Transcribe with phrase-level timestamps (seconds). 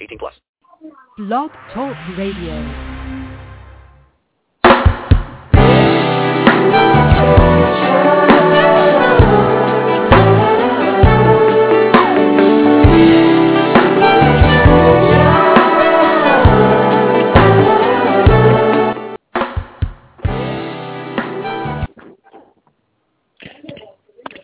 [0.00, 0.34] 18 plus.
[1.18, 2.96] Blog Talk Radio.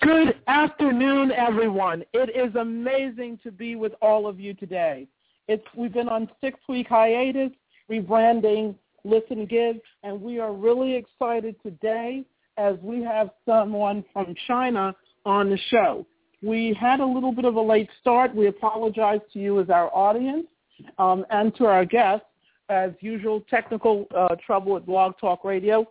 [0.01, 2.03] Good afternoon, everyone.
[2.13, 5.07] It is amazing to be with all of you today.
[5.49, 7.51] It's we've been on six week hiatus,
[7.91, 8.75] rebranding
[9.05, 12.25] Listen Give, and we are really excited today
[12.57, 14.95] as we have someone from China
[15.25, 16.07] on the show.
[16.43, 18.35] We had a little bit of a late start.
[18.35, 20.47] We apologize to you as our audience
[20.99, 22.27] um, and to our guests.
[22.69, 25.87] As usual, technical uh, trouble at Blog Talk Radio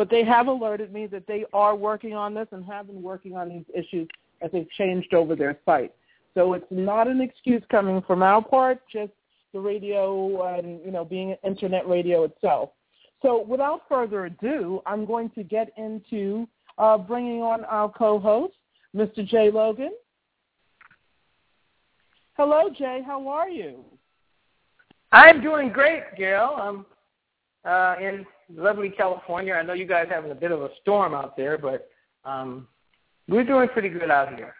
[0.00, 3.36] but they have alerted me that they are working on this and have been working
[3.36, 4.08] on these issues
[4.40, 5.92] as they've changed over their site.
[6.34, 9.12] So it's not an excuse coming from our part, just
[9.52, 12.70] the radio and you know being internet radio itself.
[13.22, 18.54] So without further ado, I'm going to get into uh, bringing on our co-host,
[18.96, 19.26] Mr.
[19.26, 19.92] Jay Logan.
[22.34, 23.02] Hello, Jay.
[23.04, 23.84] How are you?
[25.12, 26.56] I'm doing great, Gail.
[26.56, 26.86] I'm
[27.64, 29.54] uh, in lovely California.
[29.54, 31.90] I know you guys having a bit of a storm out there, but
[32.24, 32.66] um,
[33.28, 34.54] we're doing pretty good out here.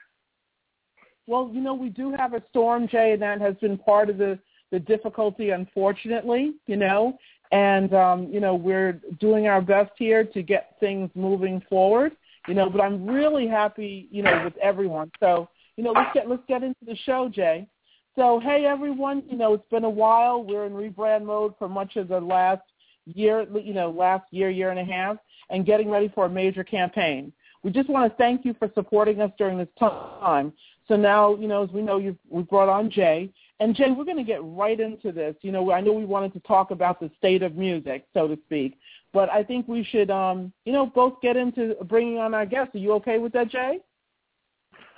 [1.30, 4.18] Well, you know, we do have a storm, Jay, and that has been part of
[4.18, 4.36] the,
[4.72, 7.16] the difficulty, unfortunately, you know.
[7.52, 12.16] And, um, you know, we're doing our best here to get things moving forward,
[12.48, 15.12] you know, but I'm really happy, you know, with everyone.
[15.20, 17.68] So, you know, let's get let's get into the show, Jay.
[18.16, 20.42] So, hey everyone, you know, it's been a while.
[20.42, 22.62] We're in rebrand mode for much of the last
[23.06, 25.16] year, you know, last year, year and a half,
[25.48, 27.32] and getting ready for a major campaign.
[27.62, 30.52] We just want to thank you for supporting us during this time.
[30.90, 34.04] So now, you know, as we know, you've we brought on Jay, and Jay, we're
[34.04, 35.36] going to get right into this.
[35.40, 38.36] You know, I know we wanted to talk about the state of music, so to
[38.46, 38.76] speak,
[39.12, 42.74] but I think we should, um, you know, both get into bringing on our guests.
[42.74, 43.78] Are you okay with that, Jay?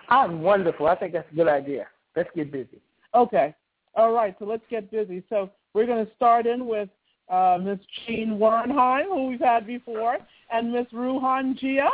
[0.08, 0.86] I'm wonderful.
[0.86, 1.88] I think that's a good idea.
[2.16, 2.80] Let's get busy.
[3.14, 3.54] Okay.
[3.94, 4.34] All right.
[4.38, 5.22] So let's get busy.
[5.28, 6.88] So we're going to start in with
[7.28, 10.16] uh, Miss Jean Wernheim, who we've had before,
[10.50, 11.90] and Miss Ruhan Jia.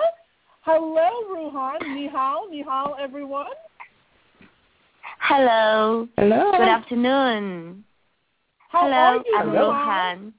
[0.61, 1.95] Hello, Ruhan.
[1.97, 3.47] Ni hao, ni hao, everyone.
[5.21, 6.09] Hello.
[6.17, 6.53] Hello.
[6.53, 7.85] Good afternoon.
[8.71, 9.55] How Hello, are you, I'm Ruhan?
[9.55, 10.33] Ruhan.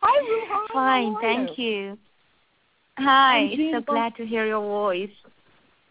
[0.00, 0.72] Hi, Ruhan.
[0.72, 1.64] Fine, How thank you.
[1.64, 1.98] you.
[2.98, 5.10] Hi, Jean, so glad to hear your voice.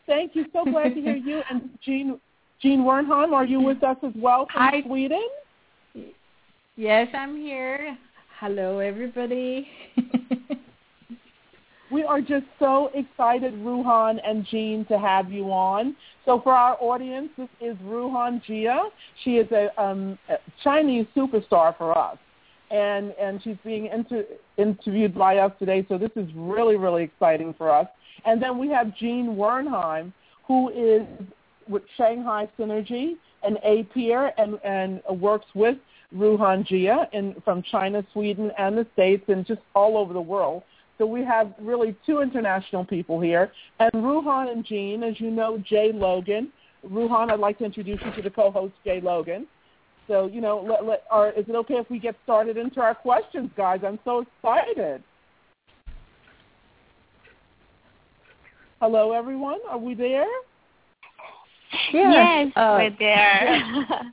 [0.05, 0.45] Thank you.
[0.53, 1.41] So glad to hear you.
[1.49, 2.19] And Jean,
[2.61, 4.81] Jean Wernheim, are you with us as well from Hi.
[4.85, 5.27] Sweden?
[6.75, 7.97] Yes, I'm here.
[8.39, 9.67] Hello, everybody.
[11.91, 15.95] We are just so excited, Ruhan and Jean, to have you on.
[16.25, 18.89] So for our audience, this is Ruhan Jia.
[19.23, 22.17] She is a, um, a Chinese superstar for us.
[22.69, 24.27] And, and she's being inter-
[24.57, 27.87] interviewed by us today, so this is really, really exciting for us.
[28.25, 30.13] And then we have Jean Wernheim,
[30.47, 31.07] who is
[31.67, 33.13] with Shanghai Synergy,
[33.43, 33.87] an A
[34.37, 35.77] and, and works with
[36.15, 40.63] Ruhan Jia in, from China, Sweden, and the States, and just all over the world.
[40.99, 43.51] So we have really two international people here.
[43.79, 46.51] And Ruhan and Jean, as you know, Jay Logan.
[46.85, 49.47] Ruhan, I'd like to introduce you to the co-host, Jay Logan.
[50.07, 52.93] So, you know, let, let, are, is it okay if we get started into our
[52.93, 53.79] questions, guys?
[53.85, 55.01] I'm so excited.
[58.81, 59.59] Hello, everyone.
[59.69, 60.25] Are we there?
[61.93, 63.61] Yes, Uh, we're there.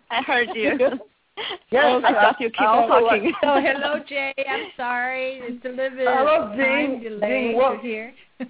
[0.10, 0.78] I heard you.
[1.70, 3.32] Yes, I thought you keep I on also talking.
[3.42, 4.32] so hello, Jay.
[4.48, 5.40] I'm sorry.
[5.42, 7.02] It's a little bit Hello, time Jean.
[7.02, 8.14] delay Jean, wel- to hear.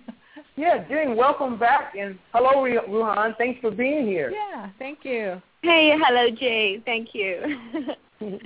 [0.58, 3.36] Yeah, Jean, welcome back, and hello, Ruhan.
[3.36, 4.30] Thanks for being here.
[4.30, 5.40] yeah, thank you.
[5.62, 6.80] Hey, hello, Jay.
[6.84, 7.58] Thank you.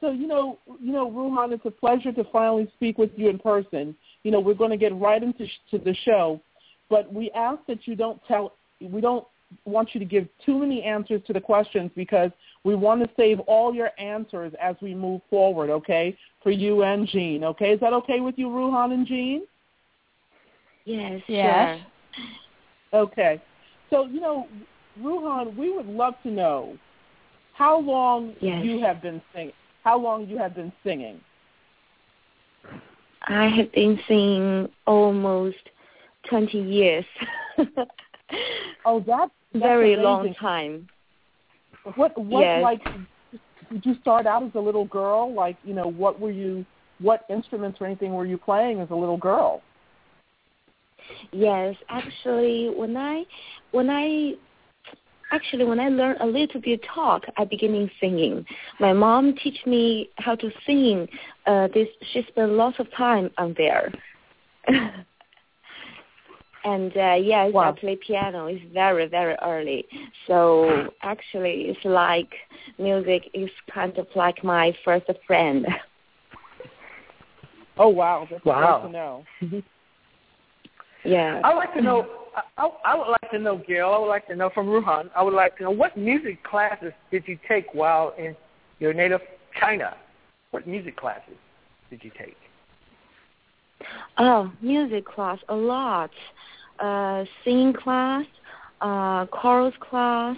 [0.00, 3.38] So you know, you know, Ruhan, it's a pleasure to finally speak with you in
[3.38, 3.94] person.
[4.22, 6.40] You know, we're going to get right into sh- to the show,
[6.88, 8.54] but we ask that you don't tell.
[8.80, 9.26] We don't
[9.64, 12.30] want you to give too many answers to the questions because
[12.64, 15.70] we want to save all your answers as we move forward.
[15.70, 17.44] Okay, for you and Jean.
[17.44, 19.42] Okay, is that okay with you, Ruhan and Jean?
[20.84, 21.80] yes, Yes.
[22.92, 23.40] Okay.
[23.90, 24.48] So, you know,
[25.00, 26.76] Ruhan, we would love to know
[27.54, 28.64] how long Yes.
[28.64, 29.52] you have been singing?
[29.84, 31.20] How long you have been singing?
[33.22, 35.70] I have been singing almost
[36.28, 37.04] 20 years.
[38.84, 40.04] Oh, that that's Very amazing.
[40.04, 40.88] long time.
[41.96, 42.62] What what Yes.
[42.62, 42.82] like
[43.70, 45.32] did you start out as a little girl?
[45.32, 46.64] Like you know, what were you?
[47.00, 49.62] What instruments or anything were you playing as a little girl?
[51.32, 53.24] Yes, actually, when I
[53.72, 54.34] when I
[55.32, 58.44] actually when I learn a little bit talk, I beginning singing.
[58.78, 61.08] My mom teach me how to sing.
[61.46, 63.92] Uh, this she spent lots of time on there.
[66.64, 67.70] and uh, yes, Wow.
[67.70, 68.46] I play piano.
[68.46, 69.86] It's very very early.
[70.26, 72.32] So actually, it's like
[72.78, 75.66] music is kind of like my first friend.
[77.78, 78.80] Oh wow, that's Wow.
[78.82, 79.24] great to know.
[81.04, 81.40] yeah.
[81.42, 82.06] I would like to know.
[82.36, 83.92] I, I, I would like to know, Gail.
[83.94, 85.08] I would like to know from Ruhan.
[85.16, 88.36] I would like to know what music classes did you take while in
[88.80, 89.22] your native
[89.58, 89.96] China?
[90.50, 91.36] What music classes
[91.88, 92.36] did you take?
[94.18, 96.10] Oh, music class a lot.
[96.78, 98.24] Uh, singing class,
[98.80, 100.36] uh, chorus class,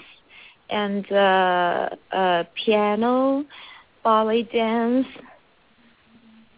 [0.71, 3.45] and uh, uh, piano,
[4.03, 5.07] ballet dance,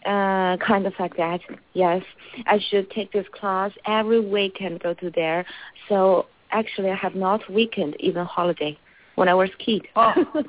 [0.06, 1.40] uh, kind of like that.
[1.75, 2.02] Yes,
[2.46, 4.81] I should take this class every weekend.
[4.81, 5.44] go to there.
[5.88, 8.78] So actually, I have not weekend, even holiday,
[9.16, 9.86] when I was kid.
[9.96, 10.12] Oh.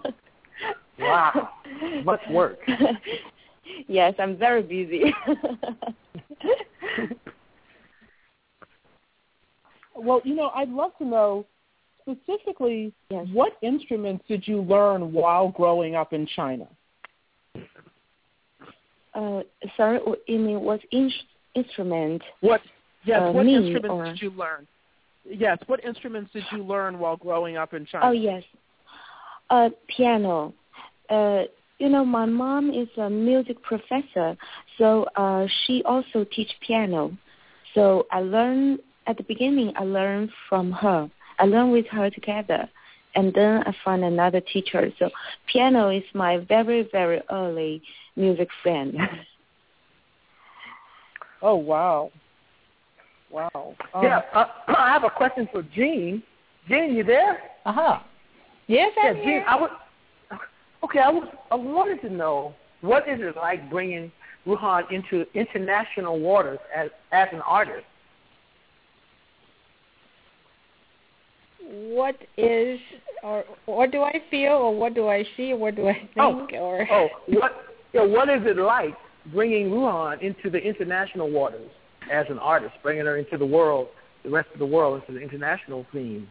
[0.98, 1.50] Wow.
[2.04, 2.58] Much work.
[3.88, 5.14] yes, I'm very busy.
[9.96, 11.46] Well, you know, I'd love to know
[12.02, 13.28] specifically Yes.
[13.32, 16.68] what instruments did you learn while growing up in China?
[19.14, 19.42] uh,
[19.78, 21.12] sorry, you mean what in-
[21.54, 22.22] instrument?
[22.42, 22.62] What
[23.06, 24.68] yes, Uh, what instruments or- did you learn?
[25.24, 28.08] Yes, what instruments did you learn while growing up in China?
[28.08, 28.44] Oh yes,
[29.50, 30.54] uh, piano.
[31.10, 31.46] Uh,
[31.80, 34.38] you know, my mom is a music professor,
[34.78, 37.16] so uh, she also teach piano.
[37.74, 39.74] So I learned at the beginning.
[39.76, 41.10] I learned from her.
[41.40, 42.70] I learned with her together,
[43.16, 44.90] and then I find another teacher.
[45.00, 45.10] So
[45.52, 47.82] piano is my very very early
[48.16, 48.96] music friend.
[51.42, 52.12] Oh wow.
[53.30, 53.76] Wow.
[53.94, 56.24] Um, yeah, uh, I have a question for Jean.
[56.68, 57.40] Jean, you there?
[57.66, 58.00] Uh-huh.
[58.68, 59.24] Yes, I'm Jean.
[59.24, 59.46] here.
[59.48, 59.70] I would.
[60.86, 61.28] Okay, I was.
[61.50, 64.12] I wanted to know what is it like bringing
[64.46, 67.86] Ruhan into international waters as as an artist.
[71.68, 72.80] What is,
[73.24, 76.46] or what do I feel, or what do I see, or what do I oh,
[76.46, 77.54] think, Oh, or Oh, what?
[77.92, 78.94] Yeah, what is it like
[79.34, 81.72] bringing Ruhan into the international waters
[82.12, 83.88] as an artist, bringing her into the world,
[84.24, 86.28] the rest of the world, into the international scene?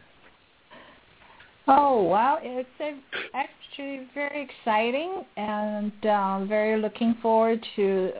[1.67, 2.99] Oh wow, it's a,
[3.33, 8.11] actually very exciting and um, very looking forward to.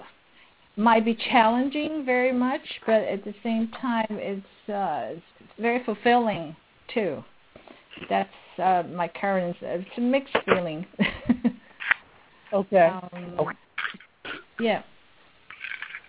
[0.78, 6.54] Might be challenging very much, but at the same time, it's, uh, it's very fulfilling
[6.94, 7.24] too.
[8.10, 8.30] That's
[8.62, 9.56] uh, my current.
[9.62, 10.86] It's a mixed feeling.
[12.54, 12.78] Okay.
[12.78, 13.58] um, Okay.
[14.60, 14.84] Yeah.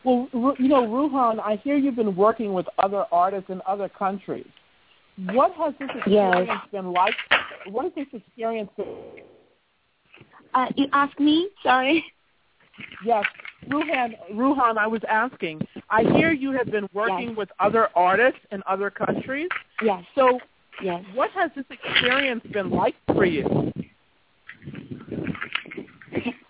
[0.04, 4.46] Well, you know, Ruhan, I hear you've been working with other artists in other countries.
[5.16, 6.68] What has this experience Yes.
[6.70, 7.14] been like?
[7.66, 8.86] What has this experience been?
[10.54, 11.48] uh, you ask me?
[11.62, 12.04] Sorry.
[13.04, 13.24] Yes,
[13.68, 15.66] Ruhan, Ruhan, I was asking.
[15.90, 17.36] I hear you have been working Yes.
[17.36, 19.48] with other artists in other countries.
[19.82, 20.04] Yes.
[20.14, 20.40] So,
[20.82, 21.04] Yes.
[21.14, 23.72] what has this experience been like for you?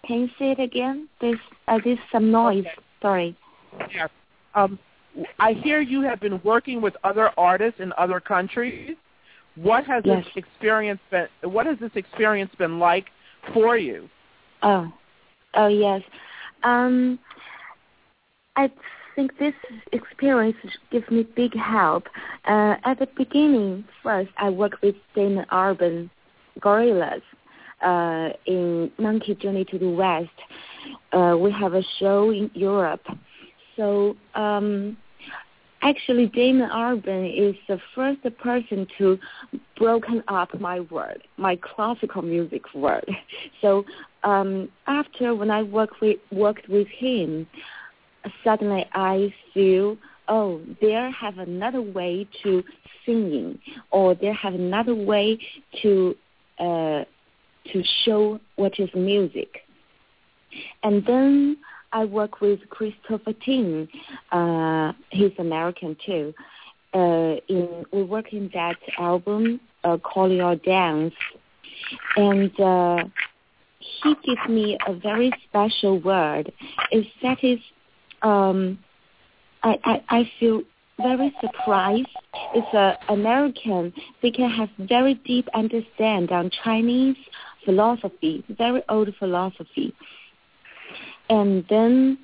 [0.05, 1.09] Can, you say it again?
[1.21, 2.65] There's uh, there's some noise.
[2.67, 2.75] Okay.
[3.03, 3.37] Sorry.
[3.93, 4.09] Yes.
[4.55, 4.79] Um,
[5.39, 8.97] I hear you have been working with other artists in other countries.
[9.57, 10.25] What has Yes.
[10.25, 11.29] this experience been?
[11.43, 13.07] What has this experience been like
[13.55, 14.09] for you?
[14.63, 14.93] Oh,
[15.55, 16.03] oh yes.
[16.63, 17.19] Um,
[18.57, 18.71] I
[19.15, 19.55] think this
[19.93, 20.57] experience
[20.91, 22.09] gives me big help.
[22.45, 26.11] Uh, at the beginning, first I worked with Damon Albarn
[26.61, 27.23] Gorillaz
[27.83, 30.29] uh, in Monkey Journey to the West.
[31.13, 33.07] Uh, we have a show in Europe.
[33.77, 34.97] So um,
[35.83, 39.19] actually, Damon Albarn is the first person to
[39.77, 43.05] broken up my world, my classical music world.
[43.61, 43.85] So
[44.23, 47.47] um, after when I work with, worked with him,
[48.45, 49.97] suddenly I feel,
[50.29, 52.63] oh, there have another way to
[53.05, 53.59] singing,
[53.91, 55.39] or there have another way
[55.83, 56.15] to
[56.59, 57.05] uh,
[57.73, 59.61] to show what is music.
[60.83, 61.57] And then
[61.97, 63.89] I work with Christopher Tin.
[64.31, 66.35] Uh, he's American too.
[66.93, 71.15] Uh, in we work in that album, uh, Call Your Dance.
[72.17, 73.05] and uh,
[73.79, 76.53] he gives me a very special word.
[76.93, 77.61] Is that is,
[78.21, 78.79] um,
[79.63, 80.63] I, I I feel
[80.99, 82.15] very surprised.
[82.55, 83.95] It's a American.
[84.21, 87.17] They can have very deep understand on Chinese
[87.65, 89.95] philosophy, very old philosophy.
[91.29, 92.19] And then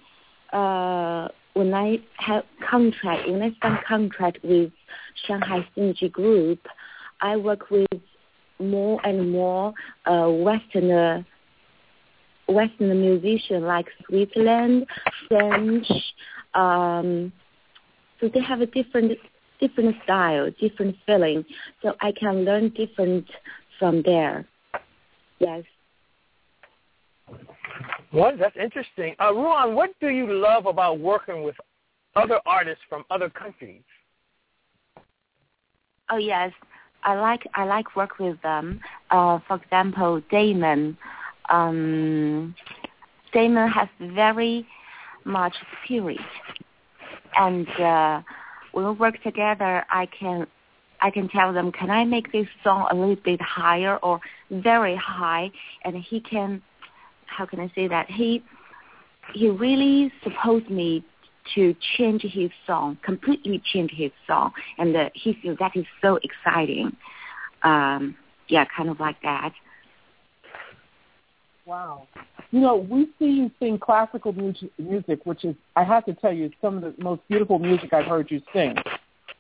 [0.53, 4.73] uh, when I have contract, when I sign contract with
[5.27, 6.61] Shanghai Synergy Group,
[7.21, 7.89] I work with
[8.59, 9.75] more and more
[10.07, 11.25] uh, Western
[12.49, 14.87] Western musicians like Switzerland,
[15.29, 15.87] French.
[16.55, 17.33] Um,
[18.21, 19.19] so they have a different
[19.61, 21.45] different style, different feeling.
[21.83, 23.27] So I can learn different
[23.79, 24.47] from there.
[25.39, 25.65] Yes.
[28.13, 29.15] Well, that's interesting.
[29.19, 31.57] Uh, Ruhan, what do you love about working with
[32.15, 33.83] other artists from other countries?
[36.11, 36.53] Oh yes,
[37.05, 38.81] I like I like work with them.
[39.11, 40.97] Uh, for example, Damon.
[41.49, 42.55] Um,
[43.33, 44.67] Damon has very
[45.25, 45.55] much
[45.85, 46.21] spirit,
[47.37, 48.21] and uh,
[48.73, 50.47] when we work together, I can
[51.01, 54.97] I can tell them, can I make this song a little bit higher or very
[54.97, 55.51] high,
[55.85, 56.63] and he can.
[57.37, 58.43] How can I say that he
[59.35, 61.05] he really supposed me
[61.55, 66.19] to change his song, completely change his song, and uh, he feels that is so
[66.23, 66.97] exciting.
[67.63, 68.17] Um,
[68.49, 69.53] yeah, kind of like that.
[71.65, 72.07] Wow.
[72.51, 76.51] You know, we see you sing classical music, which is, I have to tell you,
[76.61, 78.75] some of the most beautiful music I've heard you sing.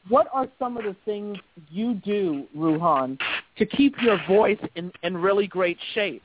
[0.08, 1.38] What are some of the things
[1.70, 3.18] you do, Ruhan,
[3.58, 6.22] to keep your voice in, in really great shape?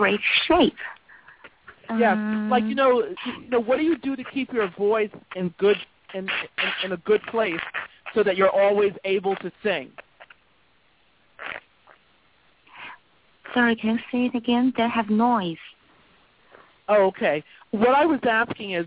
[0.00, 0.72] Great shape.
[1.98, 5.10] Yes, Um, like you know, you know, what do you do to keep your voice
[5.36, 5.76] in good
[6.14, 7.60] in, in in a good place
[8.14, 9.90] so that you're always able to sing?
[13.52, 14.72] Sorry, can you say it again?
[14.74, 15.58] They have noise.
[16.88, 17.44] Oh, okay.
[17.72, 18.86] What I was asking is,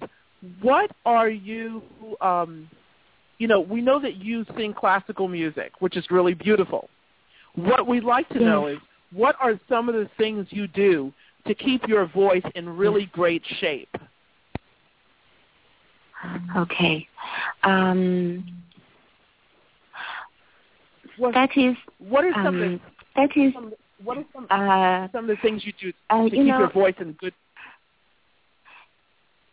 [0.63, 1.83] what are you?
[2.21, 2.67] Um,
[3.37, 6.89] you know, we know that you sing classical music, which is really beautiful.
[7.53, 8.79] What we'd like to know is,
[9.13, 11.13] what are some of the things you do
[11.47, 13.95] to keep your voice in really great shape?
[16.55, 17.07] Okay.
[17.63, 18.43] Um,
[21.17, 22.79] What, that is what are some of um, the,
[23.15, 26.23] that is some, what are some, uh, some of the things you do uh, to
[26.23, 27.33] you keep know your voice in good?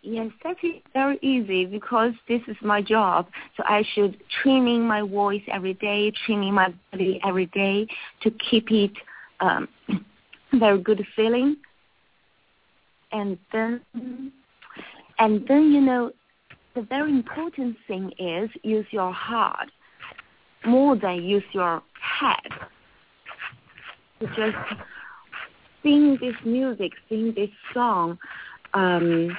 [0.03, 3.29] Yes, that is very easy because this is my job.
[3.59, 7.87] So I should training my voice every day, training my body every day
[8.23, 8.93] to keep it
[9.41, 9.69] um,
[10.55, 11.57] very good feeling.
[13.13, 13.81] And then,
[15.19, 16.13] and then you know,
[16.75, 19.69] the very important thing is use your heart
[20.65, 21.83] more than use your
[22.21, 22.37] head.
[24.21, 24.57] To just
[25.83, 28.19] sing this music, sing this song.
[28.75, 29.37] Um,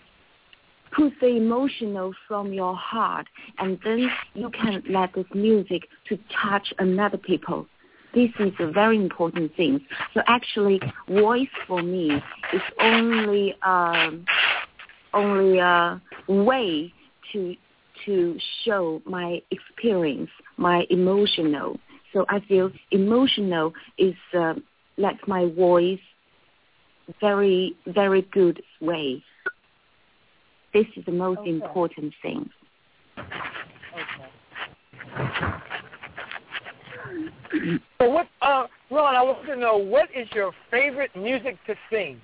[0.96, 3.26] put the emotional from your heart
[3.60, 7.66] and then you can let this music to touch another people
[8.14, 9.80] this is a very important thing
[10.14, 12.12] so actually voice for me
[12.54, 14.26] is only um
[15.14, 16.92] only a way
[17.32, 17.56] to
[18.06, 21.80] to show my experience my emotional
[22.14, 24.54] so i feel emotional is uh,
[24.98, 26.00] let my voice
[27.20, 29.22] very very good way
[30.74, 31.50] this is the most Okay.
[31.50, 32.50] important thing.
[38.00, 42.20] So what, uh, Ron, I want to know what is your favorite music to sing?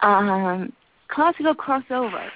[0.00, 0.72] Um,
[1.08, 2.28] classical crossover.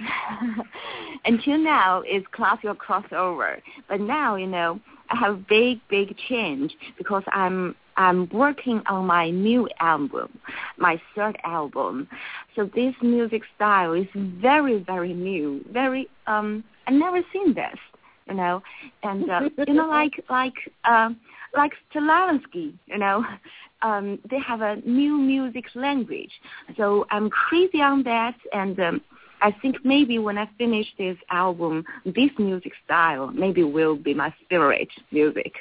[1.24, 7.22] Until now, it's classical crossover, but now you know I have big, big change because
[7.28, 10.38] I'm I'm working on my new album,
[10.76, 12.08] my third album.
[12.54, 15.64] So this music style is very, very new.
[15.72, 17.78] Very um, I never seen this,
[18.28, 18.62] you know,
[19.02, 20.54] and uh, you know like like
[20.84, 21.10] uh,
[21.54, 23.24] like Stelansky, you know,
[23.82, 26.32] um, they have a new music language.
[26.76, 29.00] So I'm crazy on that, and um,
[29.40, 34.34] I think maybe when I finish this album, this music style maybe will be my
[34.44, 35.52] spirit music.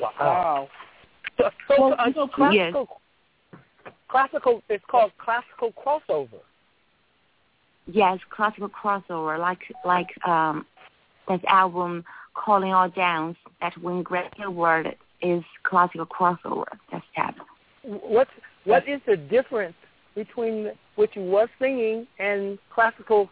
[0.00, 0.68] Wow.
[1.36, 3.00] So, so, Well, uh, you know, classical,
[4.08, 6.40] classical, it's called classical crossover.
[7.90, 10.66] Yes, classical crossover, like like um,
[11.26, 12.04] that album
[12.34, 16.66] "Calling All Dawns" that win Grammy Award is classical crossover.
[16.92, 17.34] That's that.
[17.82, 18.28] What
[18.64, 19.76] what is the difference
[20.14, 23.30] between what you was singing and classical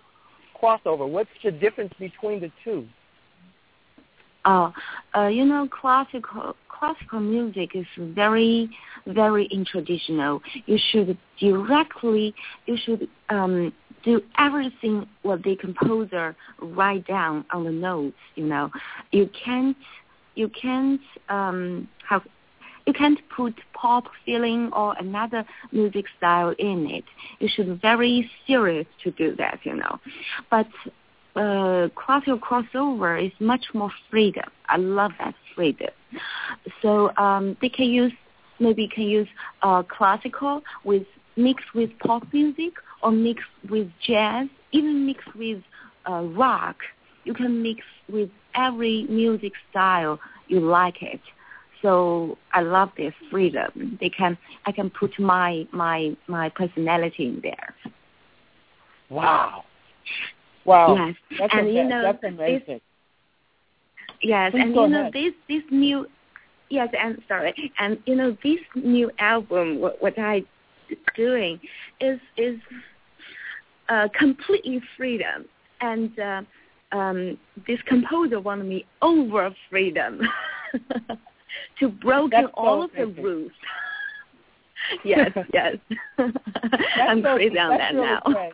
[0.61, 1.07] crossover?
[1.07, 2.87] What's the difference between the two?
[4.47, 4.73] Oh,
[5.15, 8.71] uh, you know, classical classical music is very,
[9.07, 10.41] very untraditional.
[10.67, 12.35] You should directly,
[12.67, 13.73] you should um,
[14.07, 18.17] do everything what the composer write down on the notes.
[18.37, 18.71] You know,
[19.11, 19.77] you can't,
[20.35, 22.23] you can't um, have.
[22.87, 27.03] You can't put pop feeling or another music style in it.
[27.41, 29.99] You should be very serious to do that, you know.
[30.53, 30.69] But
[31.35, 34.49] uh, classical crossover is much more freedom.
[34.69, 35.91] I love that freedom.
[36.81, 38.13] So um, they can use
[38.61, 39.29] maybe can use
[39.63, 41.03] uh, classical with
[41.37, 45.63] mixed with pop music or mixed with jazz, even mixed with
[46.11, 46.77] uh, rock.
[47.25, 51.21] You can mix with every music style you like it.
[51.83, 53.99] So I love this freedom.
[54.01, 57.75] They can I can put my my my personality in there.
[59.11, 59.65] Wow.
[60.65, 60.95] Wow.
[60.97, 61.15] Yes.
[61.39, 62.63] That's and ama- you know that's this,
[64.23, 65.13] yes, Please and go you know ahead.
[65.13, 66.07] this this new
[66.71, 70.45] yes, and sorry, and you know this new album what, what I
[71.17, 71.61] doing
[72.01, 72.59] is is
[73.89, 75.45] uh, completely freedom,
[75.81, 76.43] and uh,
[76.93, 80.21] um, this composer wanted me over freedom
[81.81, 83.53] to broken so all of the rules.
[85.05, 85.77] yes, yes.
[86.19, 88.21] I'm so- crazy on that really now.
[88.25, 88.53] great.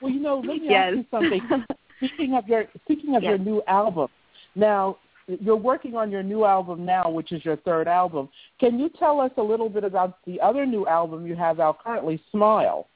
[0.00, 0.94] Well, you know, let me yes.
[0.94, 1.66] ask you something.
[1.98, 3.30] Speaking of your speaking of Yes.
[3.30, 4.08] your new album,
[4.54, 4.96] now
[5.26, 8.28] you're working on your new album now, which is your third album.
[8.60, 11.82] Can you tell us a little bit about the other new album you have out
[11.82, 12.86] currently, Smile?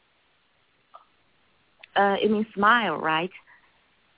[1.99, 3.31] Uh, you mean smile, right?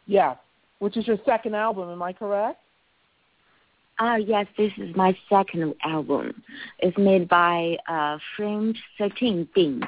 [0.06, 0.36] Yes,
[0.80, 1.88] which is your second album.
[1.88, 2.60] Am I correct?
[3.98, 6.42] Ah, yes, this is my second album.
[6.78, 9.82] It's made by uh, French 13 Bis.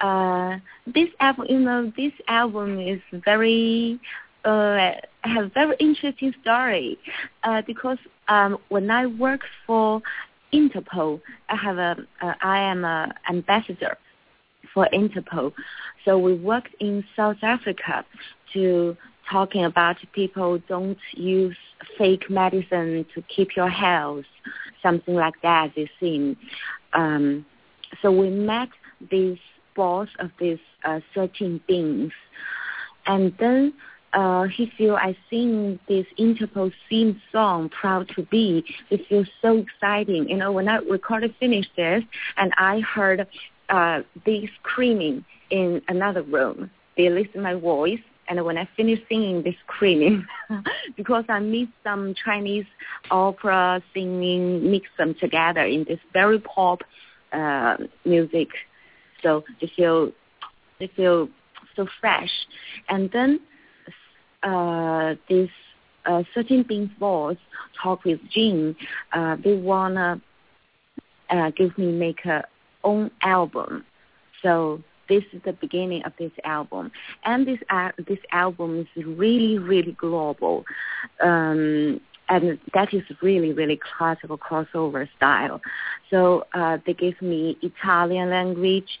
[0.00, 0.56] Uh,
[0.86, 4.00] this album, you know, this album is very,
[4.44, 4.92] uh,
[5.28, 6.98] have a very interesting story,
[7.44, 7.98] uh, because
[8.28, 10.02] um, when I work for
[10.52, 13.96] Interpol, I have a, uh, I am a ambassador
[14.72, 15.52] for Interpol.
[16.04, 18.04] So we worked in South Africa
[18.54, 18.96] to
[19.30, 21.56] talking about people don't use
[21.96, 24.24] fake medicine to keep your health,
[24.82, 25.72] something like that.
[25.76, 26.36] They seem.
[26.92, 27.46] Um,
[28.02, 28.68] so we met
[29.10, 29.38] this
[29.76, 32.10] boss of these uh, 13 Bis,
[33.06, 33.72] and then
[34.12, 38.64] uh, he feel I sing this Interpol theme song, Proud to Be.
[38.90, 40.28] It feels so exciting.
[40.28, 42.02] You know, when I recorded, finished this,
[42.36, 43.26] and I heard
[43.68, 46.70] uh, they screaming in another room.
[46.96, 50.26] They listen my voice, and when I finished singing, they screaming
[50.96, 52.66] because I mix some Chinese
[53.10, 56.82] opera singing, mix them together in this very pop
[57.32, 58.48] uh, music.
[59.22, 60.10] So they feel
[60.80, 61.28] they feel
[61.76, 62.30] so fresh,
[62.88, 63.40] and then
[64.42, 65.50] this
[66.06, 67.36] uh, 13 Bis boss
[67.82, 68.74] talk with Jin.
[69.12, 70.20] Uh, they wanna
[71.30, 72.44] uh, give me make a
[72.84, 73.84] own album.
[74.42, 76.90] So this is the beginning of this album,
[77.24, 80.64] and this uh, this album is really really global,
[81.20, 85.60] um, and that is really really classical crossover style.
[86.10, 88.98] So uh, they give me Italian language,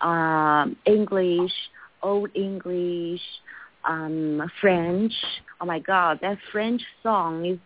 [0.00, 1.52] um, English,
[2.02, 3.22] Old English,
[3.84, 5.12] um, French.
[5.60, 7.58] Oh my God, that French song is.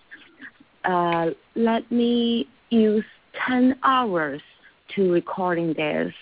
[0.85, 3.05] Uh, let me use
[3.47, 4.41] ten hours
[4.95, 6.13] to recording this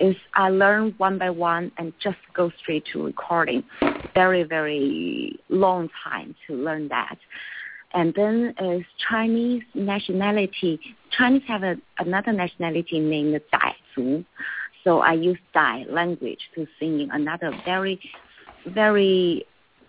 [0.00, 3.62] is I learn one by one and just go straight to recording.
[4.14, 7.18] Very, very long time to learn that.
[7.92, 10.80] And then is Chinese nationality.
[11.16, 14.24] Chinese have a, another nationality named Dai Zu.
[14.84, 18.00] So I use Dai language to sing another very,
[18.66, 19.44] very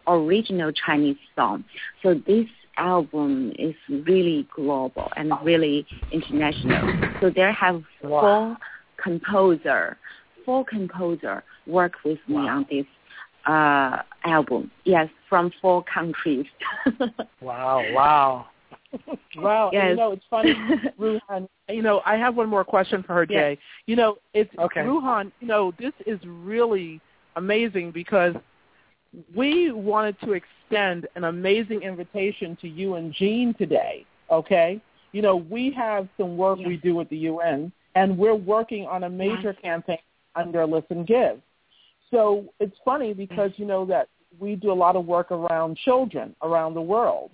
[0.08, 1.64] original Chinese song.
[2.02, 7.14] So this album is really global and really international.
[7.22, 8.58] So there have four
[9.02, 9.98] composer,
[10.46, 12.86] four composer work with me on this
[13.46, 14.72] uh, album.
[14.86, 16.46] Yes, from four countries.
[17.42, 18.46] Wow, wow.
[19.38, 19.72] Wow.
[19.74, 19.92] Yes.
[19.92, 20.54] You know, it's funny,
[21.00, 21.48] Ruhan.
[21.70, 23.56] You know, I have one more question for her, Yes.
[23.56, 23.60] Jay.
[23.88, 24.82] You know, it's Okay.
[24.82, 25.32] Ruhan.
[25.40, 27.00] You know, this is really
[27.36, 28.36] amazing because
[29.36, 34.06] we wanted to extend an amazing invitation to you and Jean today.
[34.30, 34.82] Okay.
[35.12, 36.68] You know, we have some work Yes.
[36.68, 39.98] we do with the UN, and we're working on a major campaign
[40.36, 41.42] under Listen Give.
[42.10, 44.08] So it's funny because you know that
[44.40, 47.32] we do a lot of work around children around the world.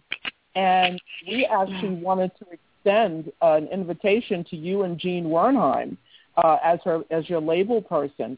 [0.56, 5.98] And we actually wanted to extend an invitation to you and Jean Wernheim
[6.38, 8.38] uh, as her as your label person,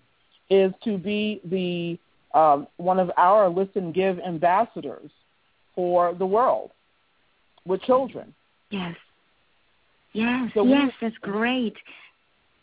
[0.49, 1.99] is to be the
[2.33, 5.09] um, one of our Listen Give ambassadors
[5.75, 6.71] for the world.
[7.65, 8.33] with children.
[8.71, 8.95] Yes.
[10.13, 11.75] Yes, So we- yes, that's great.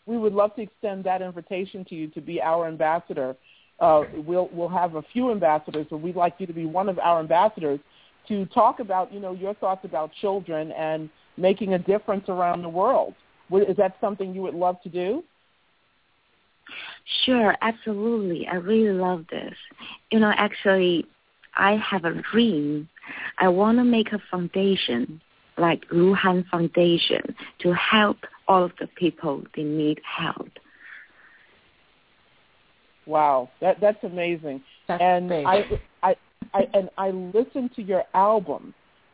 [0.05, 3.35] we would love to extend that invitation to you to be our ambassador.
[3.79, 6.97] Uh, we'll we'll have a few ambassadors, but we'd like you to be one of
[6.99, 7.79] our ambassadors
[8.27, 12.69] to talk about you know your thoughts about children and making a difference around the
[12.69, 13.13] world.
[13.51, 15.23] Is that something you would love to do?
[17.25, 18.47] Sure, absolutely.
[18.47, 19.55] I really love this.
[20.11, 21.05] You know, actually,
[21.57, 22.89] I have a dream.
[23.37, 25.21] I want to make a foundation,
[25.57, 30.49] like Ruhan Foundation, to help all of the people that need help.
[33.05, 34.61] Wow, that that's amazing.
[34.87, 35.45] That's and big.
[35.45, 35.63] I,
[36.03, 36.15] I,
[36.53, 38.73] I, and I listened to your album,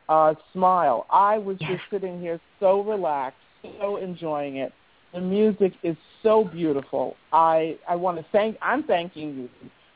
[0.09, 1.05] uh, Smile.
[1.11, 1.71] I was Yes.
[1.71, 3.37] just sitting here so relaxed,
[3.79, 4.73] so enjoying it.
[5.13, 7.15] The music is so beautiful.
[7.31, 8.57] I, I want to thank.
[8.61, 9.49] I'm thanking you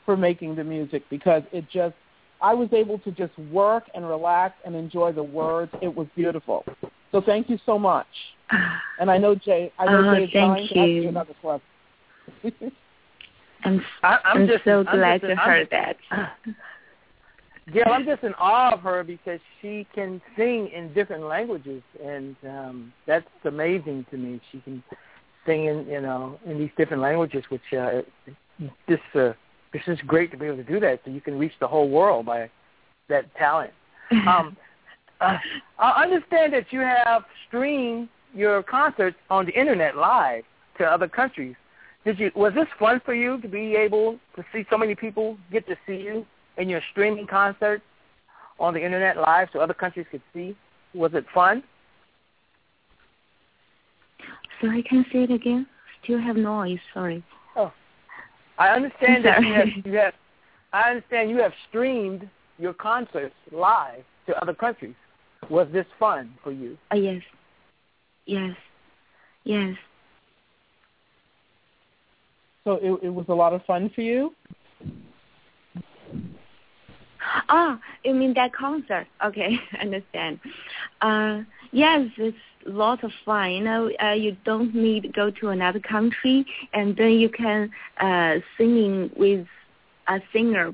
[0.06, 1.95] for making the music because it just.
[2.39, 5.71] I was able to just work and relax and enjoy the words.
[5.82, 6.63] It was beautiful.
[7.12, 8.08] So thank you so much.
[8.99, 9.71] And I know Jay.
[9.80, 11.10] I know Oh, Jay is thank dying to ask you you.
[11.10, 12.71] another question.
[13.63, 15.97] I'm, I, I'm, I'm just so I'm glad just, to I'm- hear that.
[17.73, 22.36] Gail, I'm just in awe of her because she can sing in different languages, and
[22.47, 24.39] um, that's amazing to me.
[24.51, 24.82] She can
[25.45, 28.01] sing in you know in these different languages, which uh,
[28.88, 29.34] this uh,
[29.73, 31.01] this is great to be able to do that.
[31.03, 32.49] So you can reach the whole world by
[33.10, 33.73] that talent.
[34.25, 34.56] Um,
[35.19, 35.38] uh,
[35.80, 40.43] I understand that you have streamed your concerts on the internet live
[40.77, 41.56] to other countries.
[42.06, 42.32] Did you?
[42.36, 45.75] Was this fun for you to be able to see so many people get to
[45.86, 46.25] see you
[46.57, 47.83] in your streaming concerts
[48.59, 50.55] on the internet live, so other countries could see?
[50.93, 51.63] Was it fun?
[54.61, 55.67] Sorry, can you say it again?
[56.03, 56.79] Still have noise.
[56.93, 57.23] Sorry.
[57.55, 57.71] Oh,
[58.57, 59.83] I understand that you have, Sorry.
[59.85, 60.13] you have.
[60.73, 64.95] I understand you have streamed your concerts live to other countries.
[65.49, 66.77] Was this fun for you?
[66.91, 67.21] Oh yes,
[68.25, 68.55] yes,
[69.43, 69.75] yes.
[72.63, 74.33] So it, it was a lot of fun for you.
[77.49, 79.07] Oh, you mean that concert?
[79.23, 80.39] Okay, I understand.
[81.01, 83.51] Uh, yes, it's lots of fun.
[83.51, 87.71] You know, uh, you don't need to go to another country, and then you can
[87.99, 89.47] uh, singing with
[90.07, 90.73] a singer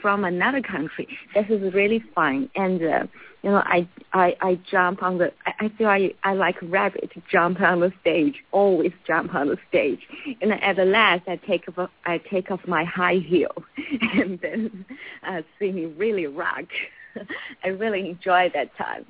[0.00, 1.08] from another country.
[1.34, 2.50] This is really fun.
[2.54, 3.06] And uh,
[3.42, 5.32] you know, I I I jump on the.
[5.46, 8.36] I, I feel I I like rabbit jump on the stage.
[8.52, 10.00] Always jump on the stage.
[10.40, 13.52] And at the last, I take off I take off my high heel,
[14.14, 14.84] and then
[15.26, 16.66] uh, singing really rock.
[17.64, 19.04] I really enjoy that time.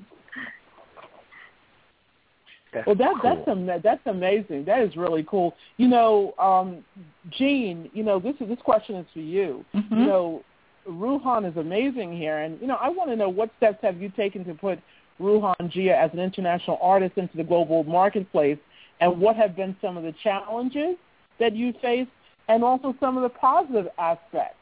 [2.72, 3.22] That's Well, that cool.
[3.22, 4.64] that's am- that's amazing.
[4.64, 5.54] That is really cool.
[5.76, 6.85] You know, um,
[7.30, 7.90] Jean.
[7.92, 9.64] You know, this is this question is for you.
[9.74, 9.90] Mhm.
[9.90, 10.42] You know,
[10.88, 14.08] Ruhan is amazing here, and you know, I want to know what steps have you
[14.11, 14.78] taken to put
[15.20, 18.58] Ruhan Jia as an international artist into the global marketplace,
[19.00, 20.96] and what have been some of the challenges
[21.38, 22.11] that you faced,
[22.48, 24.56] and also some of the positive aspects.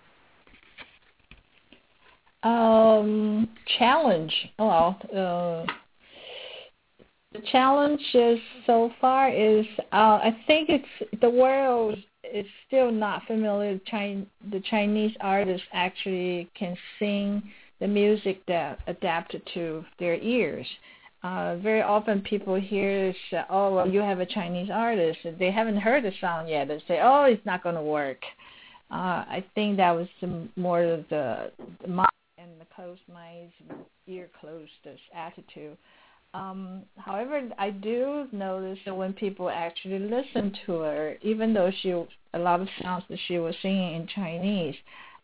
[2.42, 4.34] Um, challenge.
[4.58, 5.70] Well, uh,
[7.32, 13.22] the challenge is so far is uh, I think it's the world is still not
[13.26, 13.72] familiar.
[13.72, 17.42] with Chin- the Chinese artists actually can sing
[17.80, 20.66] the music that adapted to their ears.
[21.22, 25.18] Uh, very often people hear, say, oh, well, you have a Chinese artist.
[25.38, 26.68] They haven't heard the song yet.
[26.68, 28.22] They say, oh, it's not going to work.
[28.90, 33.52] Uh, I think that was the, more of the, the mind and the closed minds,
[34.06, 34.70] ear closed
[35.14, 35.76] attitude.
[36.32, 41.90] Um, however, I do notice that when people actually listen to her, even though she
[42.34, 44.76] a lot of songs that she was singing in Chinese,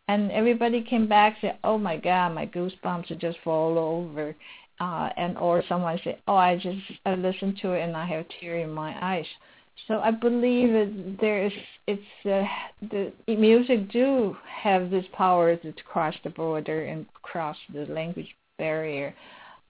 [0.08, 4.34] and everybody came back and said, "Oh my God, my goosebumps are just fall over,"
[4.80, 8.26] uh, and or someone said, "Oh, I just I listened to it and I have
[8.40, 9.26] tear in my eyes."
[9.86, 11.52] So I believe that there is
[11.86, 12.44] it's uh,
[12.90, 19.14] the music do have this power to cross the border and cross the language barrier.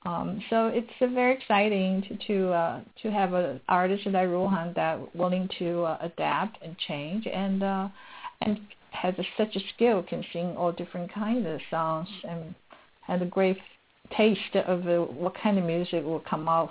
[0.06, 4.74] Um, so it's uh, very exciting to to uh, to have an artist like Ruhan
[4.76, 7.88] that willing to uh, adapt and change and uh,
[8.42, 12.54] and has a, such a skill, can sing all different kinds of songs and
[13.02, 13.58] has a great
[14.16, 16.70] taste of uh, what kind of music will come out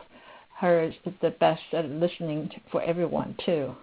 [0.60, 3.76] her is the best at listening to, for everyone too.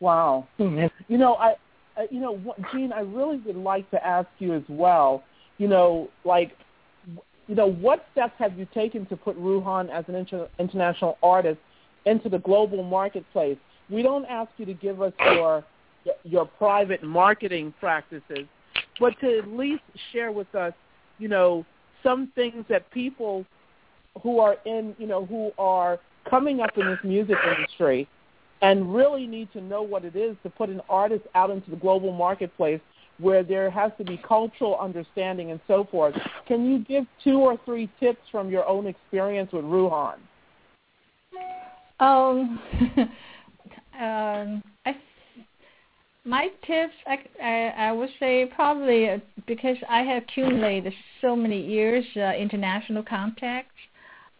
[0.00, 0.46] Wow.
[0.58, 0.90] Mhm.
[1.08, 1.54] You know, I,
[1.96, 5.24] I you know, what, Jean, I really would like to ask you as well.
[5.56, 6.52] You know, like,
[7.46, 11.58] you know, what steps have you taken to put Ruhan as an inter- international artist
[12.04, 13.58] into the global marketplace?
[13.88, 15.64] We don't ask you to give us your
[16.22, 18.46] your private marketing practices,
[19.00, 19.82] but to at least
[20.12, 20.72] share with us,
[21.18, 21.64] you know,
[22.02, 23.44] some things that people
[24.22, 28.08] who are in, you know, who are coming up in this music industry
[28.62, 31.76] and really need to know what it is to put an artist out into the
[31.76, 32.80] global marketplace
[33.18, 36.14] where there has to be cultural understanding and so forth.
[36.46, 40.16] Can you give two or three tips from your own experience with Ruhan?
[41.98, 42.60] Um,
[43.98, 44.96] um, I,
[46.24, 51.64] my tips, I, I, I would say probably uh, because I have accumulated so many
[51.64, 53.70] years uh, international contacts,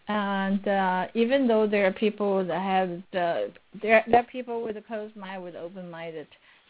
[0.08, 4.76] and uh, even though there are people that have the, there, there are people with
[4.76, 6.26] a closed mind, with open minded.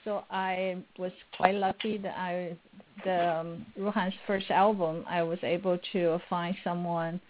[0.06, 2.56] So I was quite lucky that I,
[3.04, 7.20] the um, Ruhan's first album, I was able to find someone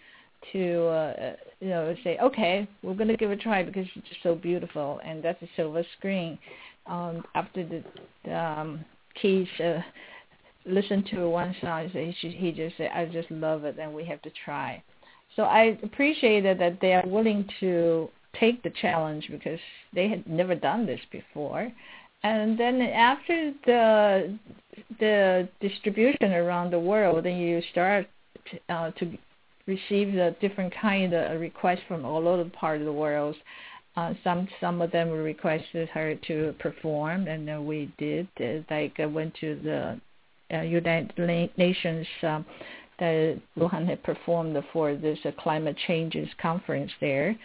[0.53, 4.07] to uh, you know say okay we're going to give it a try because it's
[4.07, 6.37] just so beautiful and that's a silver screen.
[6.85, 8.85] Um after the, um
[9.19, 9.81] keys uh,
[10.67, 14.21] listened to one song he, he just said i just love it and we have
[14.21, 14.81] to try.
[15.35, 18.07] So i appreciated that they are willing to
[18.39, 19.59] take the challenge because
[19.95, 21.71] they had never done this before
[22.33, 24.37] and then after the
[24.99, 28.07] the distribution around the world then you start
[28.69, 29.17] uh, to
[29.67, 33.35] receive the different kind of requests from all over the part of the world.
[33.95, 38.27] Uh, some some of them requested her to perform, and uh, we did.
[38.39, 39.99] Uh, like I went to the
[40.55, 41.17] uh, United
[41.57, 42.45] Nations um,
[42.99, 47.35] that Ruhan had performed for this uh, climate changes conference there,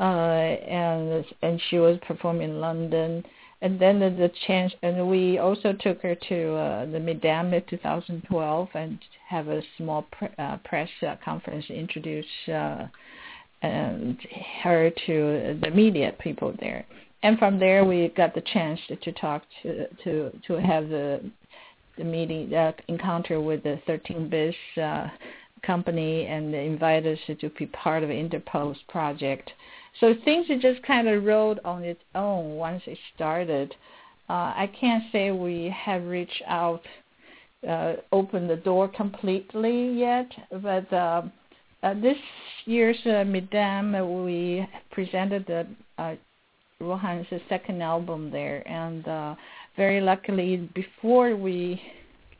[0.00, 3.24] uh, and and she was performing in London
[3.62, 8.68] and then the, the chance, and we also took her to uh, the MIDEM 2012
[8.74, 8.98] and
[9.28, 10.04] have a small
[10.36, 12.88] uh, press uh, conference introduce uh,
[13.62, 14.18] and
[14.64, 16.84] her to the media people there.
[17.22, 21.20] And from there, we got the chance to, to talk to to to have the
[21.96, 25.06] the meeting uh, encounter with the 13 Bis uh,
[25.64, 29.52] company, and they invited us to be part of Interpol project
[30.00, 33.74] so things just kind of rolled on its own once it started.
[34.28, 36.82] Uh, I can't say we have reached out,
[37.68, 41.22] uh, opened the door completely yet, but uh,
[41.82, 42.16] uh, this
[42.64, 45.66] year's uh, MIDEM, we presented the
[45.98, 46.14] uh,
[46.80, 49.34] Ruhan's second album there, and uh,
[49.76, 51.80] very luckily, before we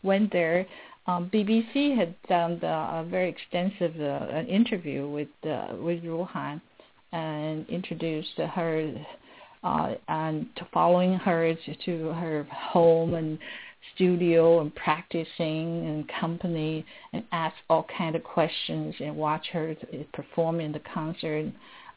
[0.03, 0.67] went there,
[1.07, 6.61] um, BBC had done the, a very extensive uh, interview with uh, with Ruhan
[7.13, 8.95] and introduced her
[9.65, 13.39] uh, and to following her to her home and
[13.95, 19.77] studio and practicing and company and ask all kind of questions and watch her
[20.13, 21.53] perform in the concert and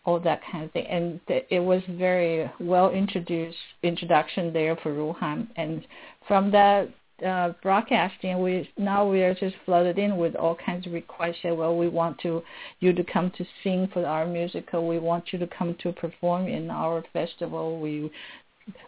[0.05, 0.85] all that kind of thing.
[0.87, 5.47] And it was very well introduced introduction there for Ruhan.
[5.55, 5.85] And
[6.27, 6.89] from that
[7.23, 11.37] uh, broadcasting, we now we are just flooded in with all kinds of requests.
[11.43, 12.41] Say, well, we want to
[12.79, 14.87] you to come to sing for our musical.
[14.87, 17.79] We want you to come to perform in our festival.
[17.79, 18.11] We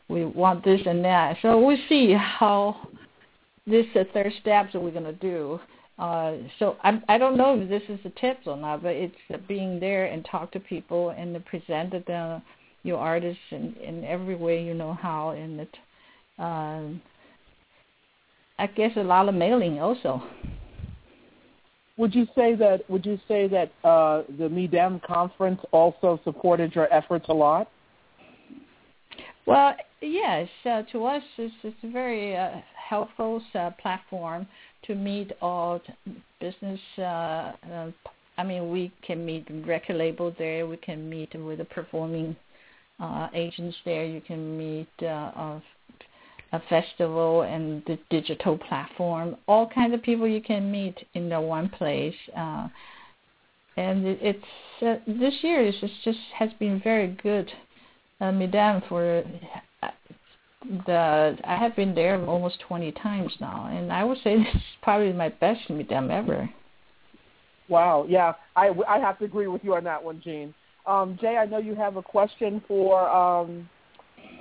[0.10, 1.38] we want this and that.
[1.42, 2.90] So we see how
[3.66, 5.60] this uh, third steps that we're going to do.
[5.98, 9.16] Uh, so I I don't know if this is a tip or not, but it's
[9.34, 12.42] uh, being there and talk to people and present the
[12.84, 15.78] your artists in in every way you know how and it.
[16.38, 16.84] Uh,
[18.60, 20.24] I guess a lot of mailing also.
[21.98, 22.88] Would you say that?
[22.90, 27.70] Would you say that uh, the MIDEM conference also supported your efforts a lot?
[29.48, 30.48] Well, yes.
[30.64, 34.46] Uh, to us, it's, it's a very uh, helpful uh, platform
[34.86, 35.82] to meet all
[36.40, 36.80] business.
[36.98, 37.92] Uh, uh,
[38.38, 40.68] I mean, we can meet record label there.
[40.68, 42.36] We can meet with the performing
[43.34, 44.06] agents there.
[44.06, 44.88] You can meet
[46.54, 51.40] a festival and the digital platform, all kinds of people you can meet in the
[51.40, 52.16] one place.
[52.36, 52.68] Uh,
[53.76, 57.52] and it, it's uh, this year is just, just has been very good.
[58.20, 59.24] Uh, MIDEM for
[60.86, 64.62] the I have been there almost 20 times now, and I would say this is
[64.82, 66.50] probably my best MIDEM ever.
[67.70, 70.54] Wow, yeah, I, I have to agree with you on that one, Jean.
[70.86, 73.70] Um, Jay, I know you have a question for um,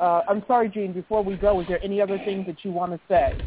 [0.00, 0.92] uh, I'm sorry, Jean.
[0.92, 3.38] Before we go, is there any other things that you want to say?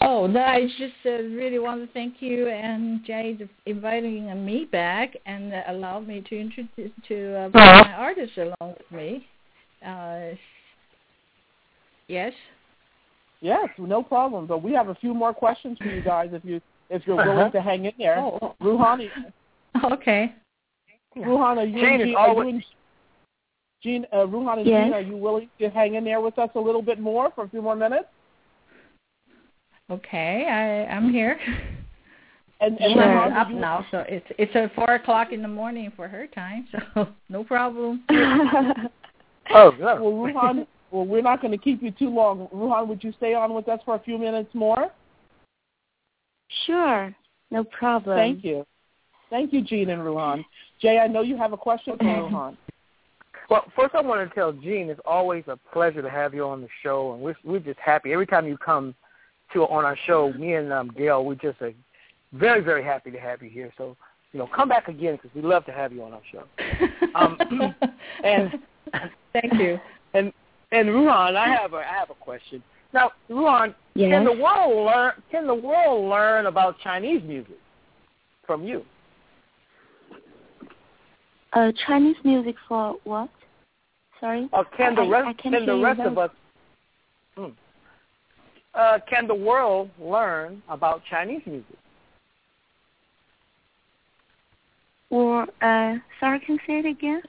[0.00, 4.68] Oh, no, I just uh, really want to thank you and Jay for inviting me
[4.70, 9.26] back and uh, allow me to introduce to uh, bring my artists along with me.
[9.84, 10.36] Uh,
[12.06, 12.32] yes.
[13.40, 14.46] Yes, no problem.
[14.46, 16.60] But we have a few more questions for you guys if you
[16.90, 17.50] if you're willing uh-huh.
[17.50, 18.18] to hang in there.
[18.18, 18.54] Oh.
[18.62, 19.08] Ruhani.
[19.92, 20.34] Okay.
[21.16, 22.62] Ruhana, you, Jane, Jean, are you,
[23.82, 24.84] Jean, uh, Ruhan and yes.
[24.86, 27.44] Jean, are you willing to hang in there with us a little bit more for
[27.44, 28.06] a few more minutes?
[29.90, 31.38] Okay, I, I'm here.
[32.60, 35.48] And, and She's Ruhan, up you- now, so it's it's at four o'clock in the
[35.48, 38.02] morning for her time, so no problem.
[39.50, 40.02] Oh, no.
[40.02, 42.48] Well, Ruhan, well, we're not going to keep you too long.
[42.52, 44.90] Ruhan, would you stay on with us for a few minutes more?
[46.66, 47.14] sure,
[47.50, 48.18] no problem.
[48.18, 48.66] Thank you.
[49.30, 50.44] Thank you, Jean and Ruhan.
[50.80, 52.12] Jay, I know you have a question for Okay.
[52.30, 52.56] Ruhan.
[53.48, 56.60] Well, first I want to tell Jean it's always a pleasure to have you on
[56.60, 58.94] the show, and we're we're just happy every time you come
[59.54, 60.32] to on our show.
[60.34, 61.70] Me and um, Gail, we're just uh,
[62.32, 63.72] very very happy to have you here.
[63.78, 63.96] So
[64.32, 66.44] you know, come back again because we love to have you on our show.
[67.14, 67.38] Um,
[68.24, 68.58] and
[69.32, 69.78] Thank you.
[70.14, 70.32] and
[70.72, 72.62] and Ruhan, I have a I have a question.
[72.92, 74.10] Now, Ruhan, Yes.
[74.12, 77.58] can the world learn can the world learn about Chinese music
[78.46, 78.84] from you?
[81.54, 83.30] Uh, Chinese music for what?
[84.20, 84.48] Sorry.
[84.52, 86.30] Or can the I- rest I can the rest of us
[87.36, 87.46] hmm.
[88.74, 91.76] uh, can the world learn about Chinese music?
[95.10, 97.22] Or uh, sorry, can you say it again?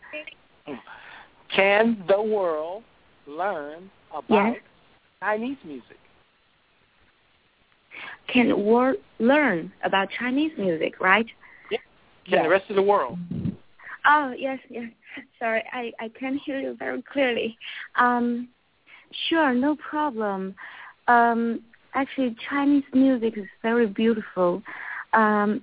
[1.56, 2.84] Can the world
[3.26, 4.58] learn about Yes.
[5.22, 5.98] Chinese music?
[8.28, 11.26] Can world learn about Chinese music, right?
[11.72, 11.78] Yeah.
[12.26, 12.44] Can Yes.
[12.44, 13.18] the rest of the world?
[14.06, 14.86] Oh yes, yes.
[15.40, 17.58] Sorry, I I can't hear you very clearly.
[17.96, 18.48] Um,
[19.28, 20.56] sure, no problem.
[21.08, 21.62] Um,
[21.94, 24.62] actually, Chinese music is very beautiful.
[25.14, 25.62] Um,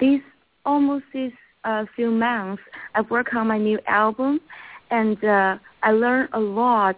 [0.00, 0.22] these
[0.64, 1.32] almost these
[1.64, 2.62] uh, few months,
[2.94, 4.40] I work on my new album,
[4.90, 6.96] and uh, I learn a lot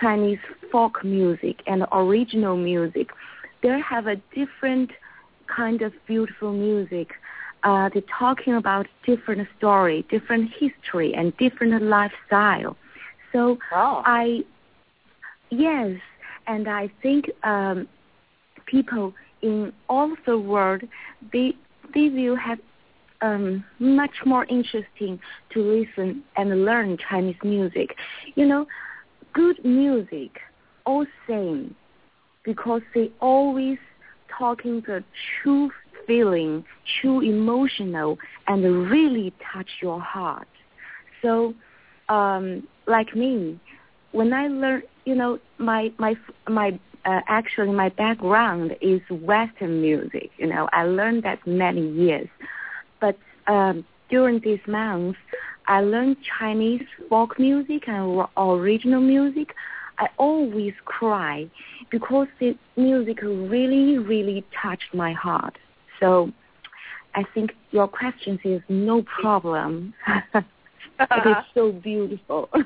[0.00, 0.38] Chinese
[0.70, 3.08] folk music and original music.
[3.62, 4.90] They have a different
[5.54, 7.08] kind of beautiful music
[7.66, 12.76] uh, they're talking about different story, different history, and different lifestyle.
[13.32, 14.02] So Wow.
[14.06, 14.44] I,
[15.50, 15.96] yes,
[16.46, 17.88] and I think um,
[18.66, 20.82] people in all of the world
[21.32, 21.54] they
[21.94, 22.58] they will have
[23.22, 25.18] um, much more interesting
[25.52, 27.96] to listen and learn Chinese music.
[28.36, 28.66] You know,
[29.34, 30.38] good music
[30.84, 31.74] all same
[32.44, 33.78] because they always
[34.38, 35.02] talking the
[35.42, 35.70] true
[36.06, 36.64] feeling,
[37.00, 40.48] true emotional, and really touch your heart.
[41.22, 41.54] So,
[42.08, 43.58] um, like me,
[44.12, 46.16] when I learn, you know, my my
[46.48, 50.30] my uh, actually my background is Western music.
[50.38, 52.28] You know, I learned that many years,
[53.00, 53.16] but
[53.46, 55.18] um, during these months,
[55.66, 59.54] I learned Chinese folk music and original music.
[59.98, 61.48] I always cry
[61.90, 65.56] because the music really, really touched my heart.
[66.00, 66.32] So
[67.14, 69.94] I think your question is no problem.
[70.34, 72.48] it is so beautiful.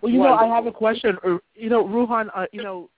[0.00, 1.18] Well, you know, I have a question.
[1.24, 2.88] Uh, You know, Ruhan, uh, you know,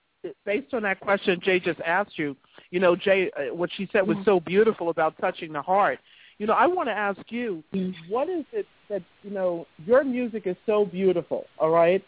[0.45, 2.35] based on that question Jay just asked you,
[2.71, 5.99] you know, Jay, uh, what she said was so beautiful about touching the heart.
[6.37, 7.93] You know, I want to ask you, Mm.
[8.07, 12.03] what is it that, you know, your music is so beautiful, all right?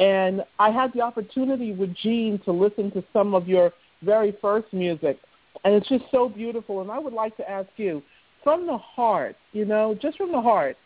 [0.00, 4.72] And I had the opportunity with Jean to listen to some of your very first
[4.72, 5.18] music,
[5.64, 6.80] and it's just so beautiful.
[6.80, 8.02] And I would like to ask you,
[8.42, 10.76] from the heart, you know, just from the heart,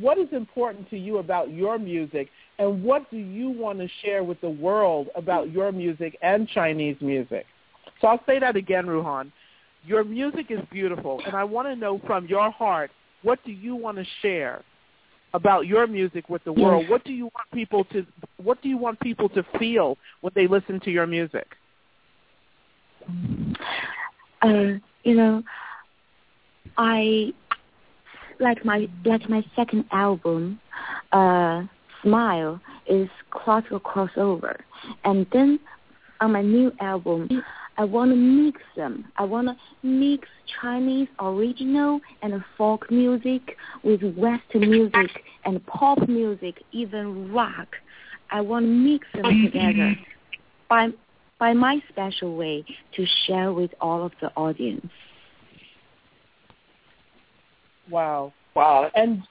[0.00, 2.28] what is important to you about your music
[2.58, 6.96] and what do you want to share with the world about your music and Chinese
[7.00, 7.44] music?
[8.00, 9.32] So I'll say that again, Ruhan.
[9.84, 13.74] Your music is beautiful, and I want to know from your heart, what do you
[13.74, 14.62] want to share
[15.34, 16.88] about your music with the world?
[16.88, 20.46] What do you want people to what do you want people to feel when they
[20.46, 21.56] listen to your music?
[24.42, 25.42] Uh, you know,
[26.76, 27.32] I
[28.40, 30.60] like my like my second album,
[31.12, 31.62] uh,
[32.02, 34.56] Smile is classical crossover,
[35.04, 35.58] and then
[36.20, 37.28] on my new album,
[37.78, 39.06] I want to mix them.
[39.16, 40.28] I want to mix
[40.60, 45.10] Chinese original and folk music with Western music
[45.44, 47.68] and pop music, even rock.
[48.30, 49.94] I want to mix them together
[50.68, 50.90] by
[51.42, 52.64] by my special way
[52.94, 54.86] to share with all of the audience.
[57.90, 58.32] Wow.
[58.54, 58.92] Wow.
[58.94, 59.24] And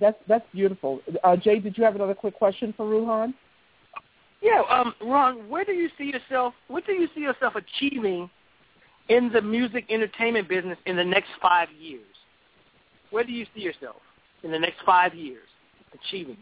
[0.00, 1.02] that's that's beautiful.
[1.22, 3.34] Uh, Jay, did you have another quick question for Ruhan?
[4.40, 6.54] Yeah, um, Ron, where do you see yourself?
[6.68, 8.30] What do you see yourself achieving
[9.10, 12.14] in the music entertainment business in the next five years?
[13.10, 13.96] Where do you see yourself
[14.42, 15.48] in the next five years
[15.92, 16.38] achieving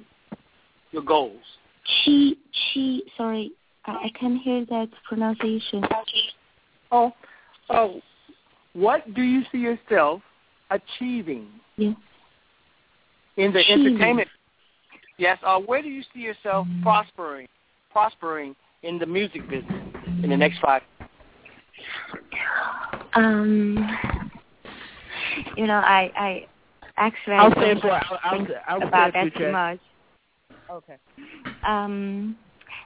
[0.93, 1.43] your goals?
[2.05, 2.35] Chi
[2.73, 2.99] Chi.
[3.17, 3.51] Sorry,
[3.87, 5.83] I, I can't hear that pronunciation.
[6.93, 7.13] Oh,
[7.71, 8.01] oh,
[8.73, 10.23] what do you see yourself
[10.71, 11.93] achieving Yeah.
[13.37, 13.87] in the Achieving.
[13.87, 14.29] entertainment?
[15.19, 15.39] Yes.
[15.43, 17.47] Uh, where do you see yourself prospering,
[17.91, 19.85] prospering in the music business
[20.23, 20.83] in the next five?
[23.15, 23.99] Um,
[25.57, 26.47] you know, I, I
[26.97, 29.39] actually I'll I say don't it for I'll, I'll, think I'll about say it that
[29.39, 29.79] too much.
[30.71, 30.97] Okay.
[31.67, 32.37] Um,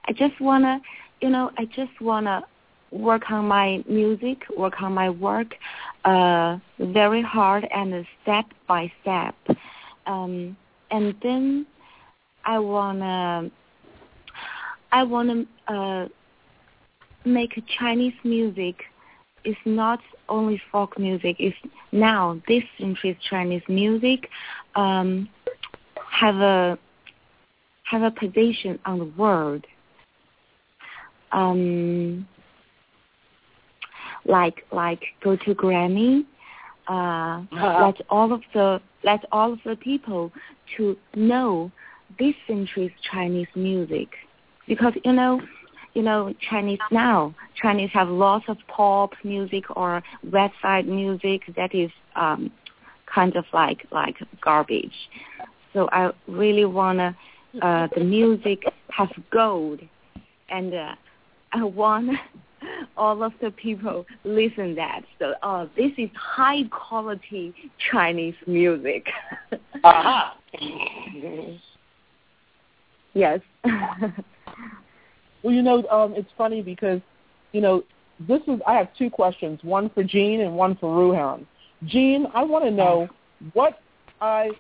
[0.06, 0.80] I just wanna,
[1.20, 2.44] you know, I just wanna
[2.90, 5.54] work on my music, work on my work,
[6.04, 9.34] uh, very hard and step by step.
[10.06, 10.56] Um,
[10.90, 11.66] and then
[12.44, 13.50] I wanna,
[14.92, 16.06] I wanna uh,
[17.24, 18.76] make Chinese music.
[19.44, 21.36] It's not only folk music.
[21.38, 21.56] It's
[21.92, 24.28] now this century's Chinese music
[24.74, 25.28] um,
[26.10, 26.78] have a
[27.84, 29.64] have a position on the world.
[31.34, 32.26] Um,
[34.26, 36.24] like like go to Grammy,
[36.88, 40.32] uh, let all of the let all of the people
[40.76, 41.70] to know
[42.18, 44.08] this century's Chinese music,
[44.66, 45.40] because you know,
[45.94, 51.90] you know Chinese now Chinese have lots of pop music or website music that is
[52.16, 52.50] um,
[53.12, 54.94] kind of like like garbage.
[55.72, 57.16] So I really wanna
[57.62, 59.80] uh, the music has gold,
[60.48, 60.94] and uh,
[61.54, 62.10] I want
[62.96, 65.02] all of the people listen that.
[65.18, 67.54] So, oh, this is high quality
[67.90, 69.06] Chinese music.
[69.84, 70.36] Aha.
[73.14, 73.40] yes.
[75.42, 77.00] Well, you know, um, it's funny because,
[77.52, 77.84] you know,
[78.20, 81.44] this is I have two questions, one for Jean and one for Ruhan.
[81.84, 83.08] Jean, I want to know
[83.52, 83.78] what
[84.20, 84.50] I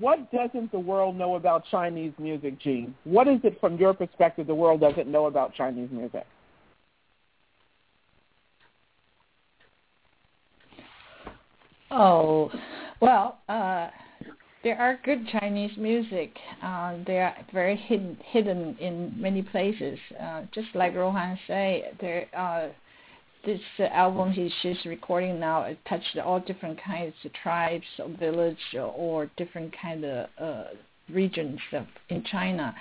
[0.00, 2.94] what doesn't the world know about Chinese music, Jean?
[3.04, 6.26] What is it from your perspective the world doesn't know about Chinese music?
[11.90, 12.50] Oh,
[13.00, 13.88] well, uh,
[14.62, 16.36] there are good Chinese music.
[16.62, 19.98] Uh, they are very hidden, hidden in many places.
[20.20, 22.68] Uh, just like Rohan say, there uh,
[23.44, 23.60] this
[23.92, 28.80] album he, she's recording now it touched all different kinds of tribes or village or,
[28.80, 30.64] or different kind of uh,
[31.12, 32.74] regions of, in China.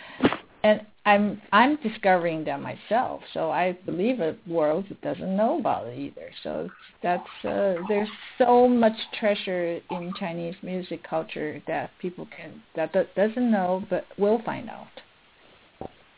[0.64, 3.22] And I'm I'm discovering that myself.
[3.34, 6.30] So I believe a world that doesn't know about it either.
[6.44, 6.70] So
[7.02, 13.16] that's uh, there's so much treasure in Chinese music culture that people can that, that
[13.16, 14.88] doesn't know but will find out.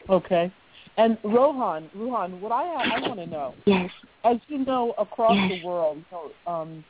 [0.10, 0.52] Okay.
[0.98, 3.90] And Rohan, Rohan, what I I want to know, yes.
[4.24, 5.60] as you know, across Yes.
[5.62, 6.84] the world, you know, um,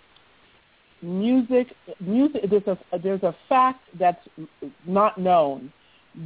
[1.01, 1.67] music,
[1.99, 2.41] music.
[2.49, 4.27] There's a there's a fact that's
[4.85, 5.71] not known,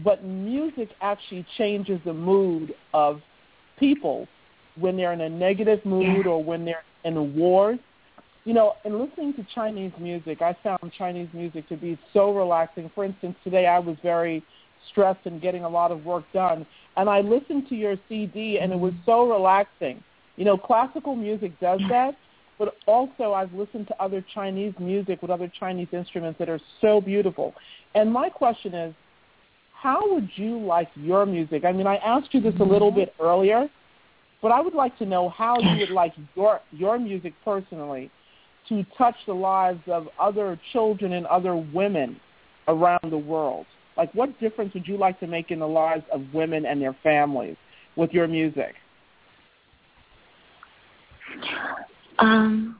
[0.03, 3.21] but music actually changes the mood of
[3.77, 4.27] people
[4.79, 6.31] when they're in a negative mood Yeah.
[6.31, 7.77] or when they're in a war.
[8.45, 12.89] You know, in listening to Chinese music, I found Chinese music to be so relaxing.
[12.93, 14.43] For instance, today I was very
[14.91, 16.65] stressed and getting a lot of work done,
[16.97, 19.11] and I listened to your CD, and it was mm-hmm.
[19.11, 20.03] so relaxing.
[20.37, 22.15] You know, classical music does that,
[22.57, 27.01] but also I've listened to other Chinese music with other Chinese instruments that are so
[27.01, 27.53] beautiful.
[27.93, 28.93] And my question is,
[29.73, 31.63] how would you like your music?
[31.65, 33.01] I mean, I asked you this a little mm-hmm.
[33.01, 33.69] bit earlier,
[34.41, 38.09] but I would like to know how you would like your your music personally
[38.69, 42.19] to touch the lives of other children and other women
[42.67, 43.65] around the world.
[43.97, 46.95] Like, what difference would you like to make in the lives of women and their
[47.01, 47.55] families
[47.95, 48.75] with your music?
[52.19, 52.79] Um,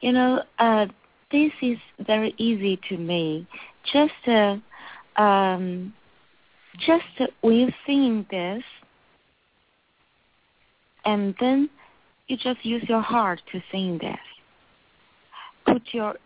[0.00, 0.86] you know, uh,
[1.32, 3.46] this is very easy to me.
[3.92, 4.56] Just, uh,
[5.20, 5.92] um,
[6.86, 8.62] just uh, you sing this,
[11.04, 11.70] and then
[12.28, 14.18] you just use your heart to sing this.
[15.64, 16.16] Put your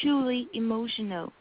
[0.00, 1.32] truly emotional,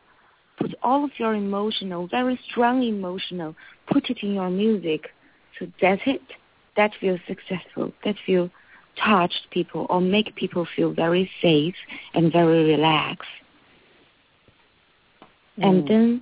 [0.59, 3.55] put all of your emotional, very strong emotional,
[3.91, 5.09] put it in your music.
[5.57, 6.21] So that's it.
[6.75, 7.91] That feels successful.
[8.03, 8.49] That feels
[9.03, 11.75] touched people or make people feel very safe
[12.13, 13.27] and very relaxed.
[15.61, 15.87] And Mm.
[15.87, 16.21] then,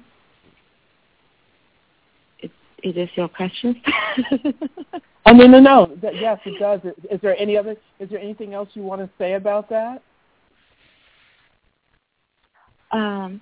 [2.39, 2.51] it,
[2.83, 3.81] it is your question.
[5.29, 5.97] Oh no no no!
[6.13, 6.79] Yes, it does.
[6.85, 7.75] Is, is there any other?
[7.99, 10.01] Is there anything else you want to say about that?
[12.91, 13.41] um,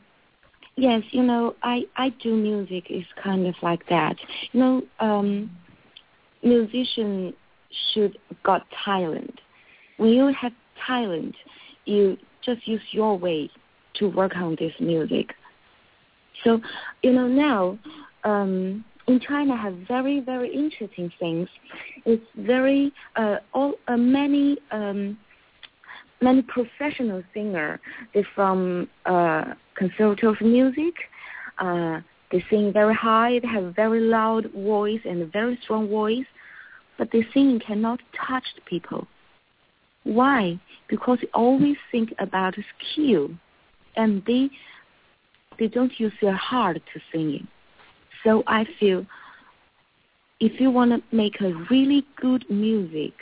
[0.77, 4.15] yes, you know, I I do music is kind of like that.
[4.51, 5.51] You know, um,
[6.43, 7.33] musician
[7.93, 9.39] should got talent.
[9.97, 10.51] When you have
[10.85, 11.35] talent,
[11.85, 13.49] you just use your way
[13.95, 15.33] to work on this music.
[16.43, 16.59] So,
[17.01, 17.79] you know, now
[18.23, 21.47] um, in China have very very interesting things.
[22.05, 25.17] It's very uh, all uh, many um,
[26.21, 27.79] many professional singer.
[28.13, 30.93] They're from uh, conservative music.
[31.57, 32.01] Uh,
[32.31, 33.39] they sing very high.
[33.39, 36.25] They have very loud voice and very strong voice,
[36.97, 39.07] but their singing cannot touch people.
[40.03, 40.59] Why?
[40.87, 42.55] Because they always think about
[42.93, 43.29] skill,
[43.95, 44.49] and they
[45.57, 47.47] they don't use their heart to singing.
[48.23, 49.05] So I feel
[50.39, 53.13] if you want to make a really good music,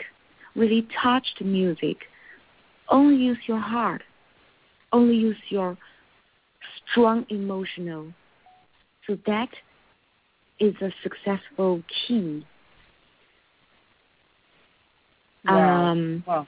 [0.55, 1.97] really touched music,
[2.89, 4.01] only use your heart,
[4.91, 5.77] only use your
[6.91, 8.07] strong emotional.
[9.07, 9.49] So that
[10.59, 12.45] is a successful key.
[15.45, 15.91] Wow.
[15.91, 16.47] Um, Wow.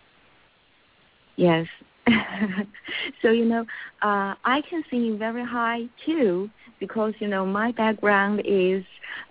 [1.37, 1.67] Yes.
[3.21, 3.61] so you know,
[4.01, 8.83] uh, I can sing very high too because you know my background is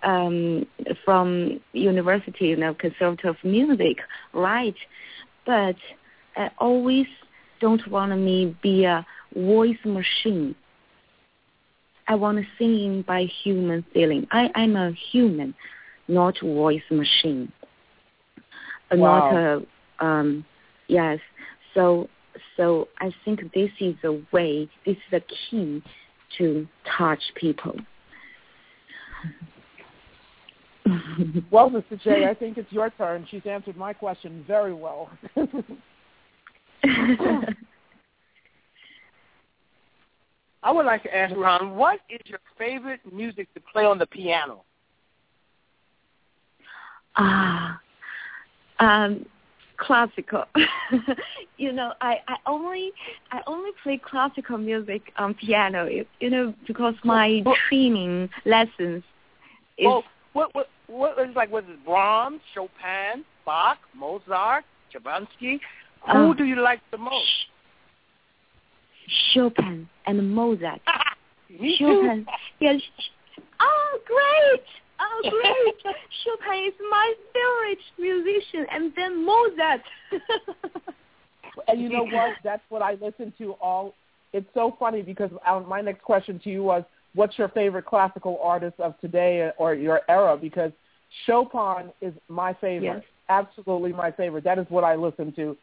[0.02, 0.66] um,
[1.04, 3.98] from university, you know, conservative music,
[4.32, 4.74] right?
[5.46, 5.76] But
[6.36, 7.06] I always
[7.60, 10.54] don't want me be a voice machine.
[12.06, 14.26] I want to sing by human feeling.
[14.30, 15.54] I, I'm a human,
[16.08, 17.50] not voice machine.
[18.90, 19.62] Uh, Not a
[20.00, 20.44] um,
[20.88, 21.18] yes.
[21.72, 22.08] So
[22.56, 24.68] so I think this is a way.
[24.84, 25.82] This is a key
[26.38, 26.66] to
[26.98, 27.76] touch people.
[31.50, 31.98] Well, Mr.
[32.02, 33.26] J, I think it's your turn.
[33.30, 35.08] She's answered my question very well.
[40.62, 44.06] I would like to ask Ron, what is your favorite music to play on the
[44.06, 44.64] piano?
[47.16, 47.78] Ah,
[48.80, 49.26] um,
[49.76, 50.44] classical.
[51.58, 52.92] you know, I, I only
[53.30, 55.86] I only play classical music on piano.
[55.86, 59.04] You, you know, because my Well- training lessons
[59.78, 61.52] is well, what what what is like?
[61.52, 65.60] Was it Brahms, Chopin, Bach, Mozart, Stravinsky?
[66.12, 67.46] Who Uh, do you like the most?
[69.32, 70.80] Chopin and Mozart.
[71.60, 71.84] Me too.
[71.84, 72.26] Chopin.
[72.60, 72.80] Yes.
[73.60, 74.64] Oh, great!
[75.00, 75.94] Oh, great!
[76.24, 79.82] Chopin is my favorite musician, and then Mozart.
[81.68, 82.36] and you know what?
[82.42, 83.94] That's what I listen to all.
[84.32, 86.82] It's so funny because uh, my next question to you was,
[87.14, 90.36] what's your favorite classical artist of today or your era?
[90.36, 90.72] Because
[91.26, 92.96] Chopin is my favorite.
[92.96, 93.02] Yes.
[93.28, 94.44] Absolutely my favorite.
[94.44, 95.56] That is what I listen to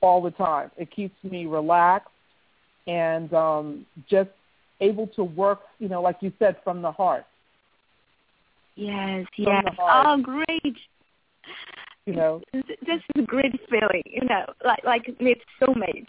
[0.00, 0.70] all the time.
[0.76, 2.10] It keeps me relaxed
[2.86, 4.30] and um, just
[4.80, 7.26] able to work, you know, like you said, from the heart.
[8.76, 9.64] yes, yes.
[9.76, 10.06] heart.
[10.06, 10.76] Oh, great!
[12.06, 16.08] You know, Th- This is a great feeling, you know, like like meet soulmate.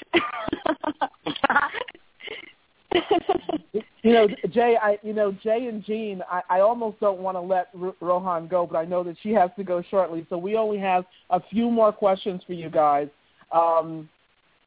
[4.04, 4.78] you know, Jay.
[4.82, 6.24] I, you know, Jay and Jean.
[6.32, 9.32] I, I almost don't want to let Ro- Rohan go, but I know that she
[9.34, 10.26] has to go shortly.
[10.30, 13.10] So we only have a few more questions for you guys.
[13.52, 14.10] Um,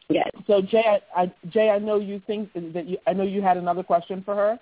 [0.09, 0.29] yes.
[0.47, 0.83] so Jay,
[1.17, 2.99] I, I, Jay, I know you think that you.
[3.07, 4.59] I know you had another question for her.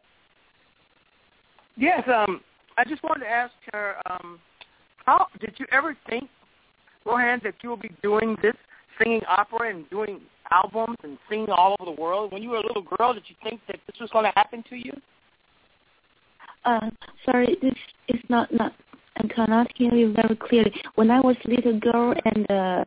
[1.77, 2.41] Yes, um,
[2.77, 4.39] I just wanted to ask her, um,
[5.07, 6.29] how did you ever think,
[7.07, 8.55] Rohan, that you will be doing this,
[9.03, 12.33] singing opera and doing albums and singing all over the world?
[12.33, 14.63] When you were a little girl, did you think that this was going to happen
[14.69, 14.93] to you?
[16.65, 16.91] Uh,
[17.25, 17.75] sorry, this
[18.09, 18.73] is not not.
[19.17, 20.73] I cannot hear you very clearly.
[20.95, 22.85] When I was a little girl and uh,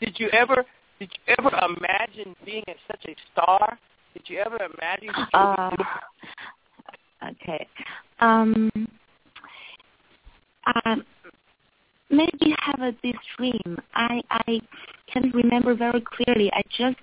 [0.00, 0.64] Did you ever,
[0.98, 3.78] did you ever imagine being a, such a star?
[4.14, 5.70] Did you ever imagine uh
[7.30, 7.66] okay,
[8.20, 8.70] um,
[10.84, 11.04] um,
[12.10, 13.78] maybe have a, this dream.
[13.94, 14.60] I I
[15.12, 16.50] can't remember very clearly.
[16.52, 16.98] I just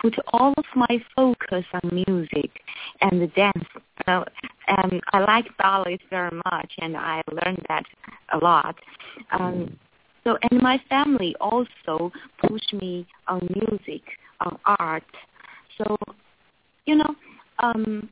[0.00, 2.50] put all of my focus on music
[3.00, 3.66] and the dance.
[4.06, 4.24] Uh,
[4.68, 7.84] and I like ballet very much, and I learned that
[8.32, 8.76] a lot.
[9.32, 9.78] Um,
[10.26, 12.10] so, and my family also
[12.44, 14.02] pushed me on music,
[14.40, 15.04] on art.
[15.78, 15.96] So,
[16.84, 17.14] you know,
[17.60, 18.08] um,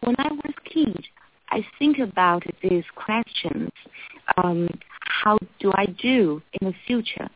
[0.00, 1.00] when I was kid,
[1.50, 3.70] I think about these questions.
[4.42, 4.68] Um,
[5.00, 7.28] how do I do in the future?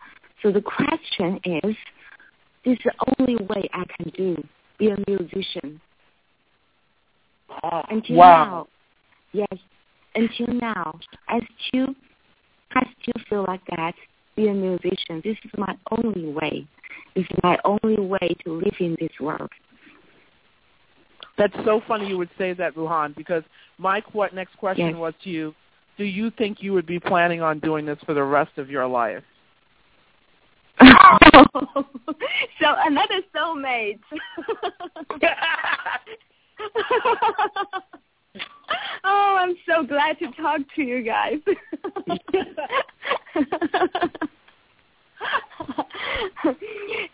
[0.42, 1.76] So the question is,
[2.64, 4.42] this is the only way I can do,
[4.78, 5.80] be a musician.
[7.62, 8.66] Oh, Until Wow.
[9.32, 9.60] now, yes,
[10.16, 10.98] until now,
[11.28, 11.94] I still,
[12.74, 13.94] I still feel like that,
[14.36, 15.20] be a musician.
[15.24, 16.66] This is my only way.
[17.14, 19.50] This is my only way to live in this world.
[21.38, 23.42] That's so funny you would say that, Ruhan, because
[23.78, 24.96] my qu- next question Yes.
[24.96, 25.54] was to you:
[25.96, 28.86] Do you think you would be planning on doing this for the rest of your
[28.86, 29.22] life?
[30.80, 30.86] so
[32.60, 34.00] another soulmate.
[39.04, 41.38] oh, I'm so glad to talk to you guys.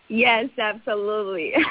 [0.07, 1.53] yes, absolutely.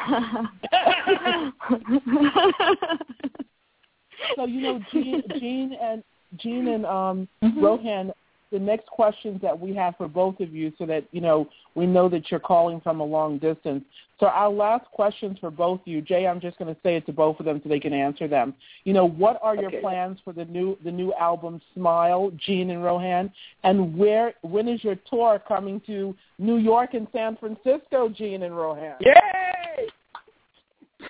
[4.36, 6.02] So you know, Jean, Jean and
[6.38, 7.62] Jean and um, Mhm.
[7.62, 8.12] Rohan
[8.50, 11.86] the next questions that we have for both of you so that, you know, we
[11.86, 13.84] know that you're calling from a long distance.
[14.20, 17.06] So our last questions for both of you, Jay, I'm just going to say it
[17.06, 18.54] to both of them so they can answer them.
[18.84, 19.80] You know, what are your Okay.
[19.80, 23.30] plans for the new the new album Smile, Jean and Rohan?
[23.62, 28.56] And where when is your tour coming to New York and San Francisco, Jean and
[28.56, 28.96] Rohan?
[29.00, 29.88] Yay!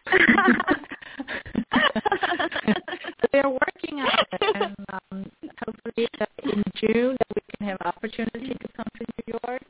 [3.32, 5.30] They're working on it, and um,
[5.64, 9.62] hopefully that in June that we can have opportunity to come to New York,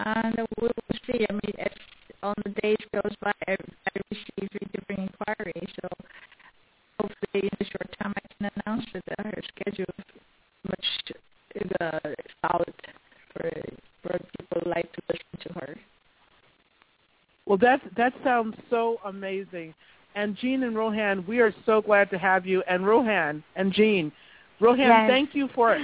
[0.00, 0.72] and we will
[1.06, 1.26] see.
[1.28, 1.72] I mean, as
[2.22, 3.56] on the days goes by, I, I
[4.10, 5.88] receive different inquiries, so
[7.00, 10.04] hopefully in a short time I can announce that her schedule is
[10.68, 10.86] much
[11.80, 11.98] uh,
[12.42, 12.74] solid
[13.32, 13.50] for
[14.02, 15.76] for people like to listen to her.
[17.46, 19.74] Well, that that sounds so amazing.
[20.16, 22.62] And Jean and Rohan, we are so glad to have you.
[22.68, 24.10] And Rohan and Jean,
[24.60, 25.10] Rohan, Yes.
[25.10, 25.78] thank you for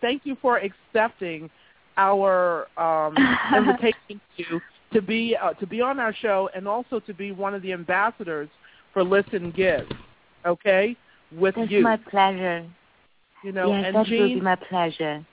[0.00, 1.50] thank you for accepting
[1.98, 3.14] our um,
[3.56, 4.60] invitation to
[4.94, 7.72] to be uh, to be on our show and also to be one of the
[7.74, 8.48] ambassadors
[8.94, 9.86] for Listen Give.
[10.46, 10.96] Okay,
[11.36, 11.82] with That's you.
[11.82, 12.66] my pleasure.
[13.42, 15.24] you know, yes, and that will be my pleasure.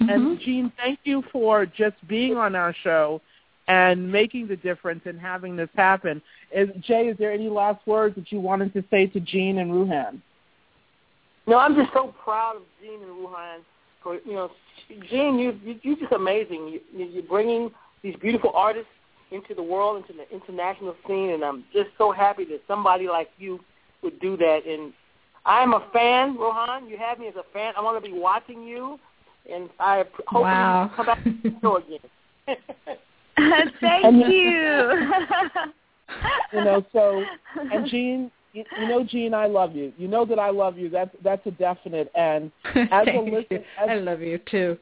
[0.00, 3.20] and Jean, thank you for just being on our show
[3.68, 6.22] and making the difference and having this happen.
[6.54, 9.72] Is, Jay, is there any last words that you wanted to say to Jean and
[9.72, 10.20] Ruhan?
[11.46, 13.58] No, I'm just so proud of Jean and Ruhan
[14.02, 14.50] for you know,
[15.10, 16.78] Jean, you you you're just amazing.
[16.94, 17.70] You, you're bringing
[18.02, 18.88] these beautiful artists
[19.32, 23.28] into the world, into the international scene, and I'm just so happy that somebody like
[23.38, 23.58] you
[24.02, 24.60] would do that.
[24.66, 24.92] And
[25.44, 26.88] I'm a fan, Rohan.
[26.88, 27.74] You have me as a fan.
[27.76, 28.98] I want to be watching you,
[29.52, 30.84] and I hope Wow.
[30.84, 31.98] you come back to the show again.
[33.80, 35.10] Thank you.
[36.52, 37.24] You know, so
[37.72, 39.92] and Jean, you, you know, Jean, I love you.
[39.98, 40.88] You know that I love you.
[40.88, 42.10] That's that's a definite.
[42.14, 44.78] And as a listen, as, I love you too.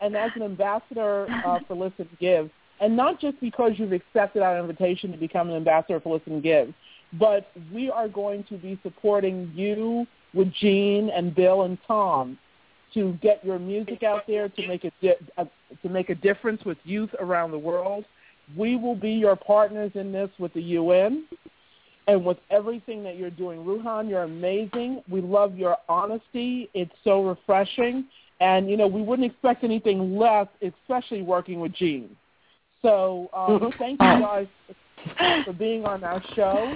[0.00, 4.58] and as an ambassador uh, for Listen Give, and not just because you've accepted our
[4.58, 6.74] invitation to become an ambassador for Listen Give,
[7.18, 12.38] but we are going to be supporting you with Jean and Bill and Tom
[12.94, 15.44] to get your music out there to make a, di- uh,
[15.88, 18.04] to make a difference with youth around the world.
[18.56, 21.24] We will be your partners in this with the UN
[22.06, 23.64] and with everything that you're doing.
[23.64, 25.02] Ruhan, you're amazing.
[25.10, 26.70] We love your honesty.
[26.72, 28.06] It's so refreshing.
[28.40, 32.16] And, you know, we wouldn't expect anything less, especially working with Jean.
[32.82, 34.46] So um, thank you guys
[35.44, 36.74] for being on our show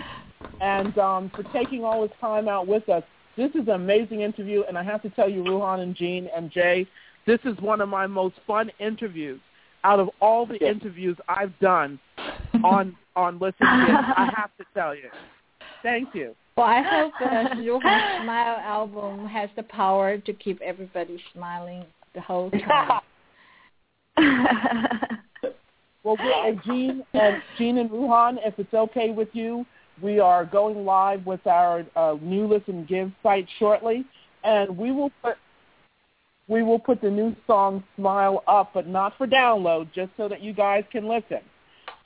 [0.61, 3.05] and um, for taking all this time out with us.
[3.37, 6.51] This is an amazing interview, and I have to tell you, Ruhan and Jean and
[6.51, 6.87] Jay,
[7.27, 9.41] this is one of my most fun interviews
[9.85, 10.75] out of all the Yes.
[10.75, 11.99] interviews I've done
[12.65, 13.99] on on Listen Kids.
[14.17, 15.11] I have to tell you.
[15.83, 16.35] Thank you.
[16.57, 22.21] Well, I hope uh, Johan's Smile album has the power to keep everybody smiling the
[22.21, 23.01] whole time.
[26.05, 29.65] Well, we, and Jean and Jean and Ruhan, if it's okay with you,
[30.03, 34.05] we are going live with our uh, new Listen Give site shortly,
[34.43, 35.37] and we will put
[36.53, 40.43] we will put the new song "Smile" up, but not for download, just so that
[40.43, 41.41] you guys can listen,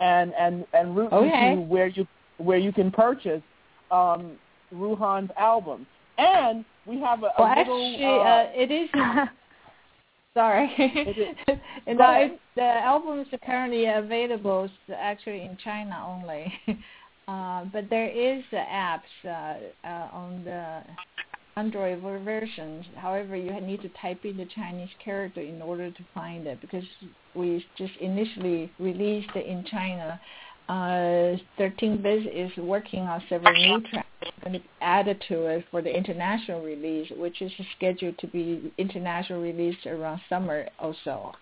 [0.00, 2.06] and and and route you to where you
[2.38, 3.42] where you can purchase
[3.90, 4.36] um,
[4.72, 5.86] Ruhan's album.
[6.18, 7.94] And we have a, a Well, little.
[7.94, 8.88] actually, uh, uh, it is.
[10.34, 10.66] Sorry.
[10.76, 11.58] is.
[11.86, 16.52] and I, the album is currently available actually in China only.
[17.28, 20.82] uh, but there is the apps uh, uh, on the
[21.58, 22.84] Android ver- versions.
[22.96, 26.84] However, you need to type in the Chinese character in order to find it because
[27.34, 30.20] we just initially released it in China.
[30.68, 34.06] Uh, 13 Bis is working on several new tracks
[34.44, 38.70] going to add it to it for the international release, which is scheduled to be
[38.76, 41.32] international release around summer also.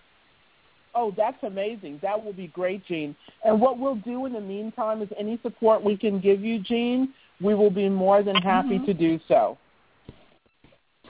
[0.93, 1.99] Oh, that's amazing.
[2.01, 3.15] That will be great, Jean.
[3.43, 7.13] And what we'll do in the meantime is any support we can give you, Jean,
[7.41, 8.85] we will be more than happy Mhm.
[8.85, 9.57] to do so.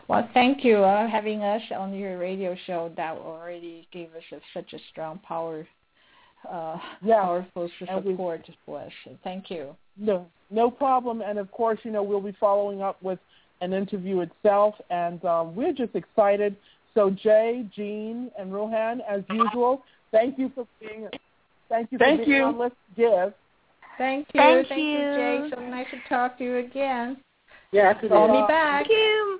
[0.07, 2.91] Well, thank you uh, having us on your radio show.
[2.95, 5.67] That already gave us a, such a strong power,
[6.49, 7.21] uh, Yeah.
[7.21, 8.91] powerful And we- support for us.
[9.03, 9.75] So thank you.
[9.97, 11.21] No, no problem.
[11.21, 13.17] And of course, you know, we'll be following up with
[13.61, 16.55] an interview itself, and um, we're just excited.
[16.93, 19.81] So, Jay, Jean, and Rohan, as usual,
[20.11, 21.07] thank you for being.
[21.69, 22.43] Thank you for Thank being you.
[22.43, 23.33] on Let's Give.
[23.97, 24.39] Thank you.
[24.41, 24.97] Thank you, you.
[25.15, 25.49] Jay.
[25.55, 27.17] So nice to talk to you again.
[27.71, 28.33] yeah, after Call that.
[28.33, 28.85] me back.
[28.87, 29.39] Thank you.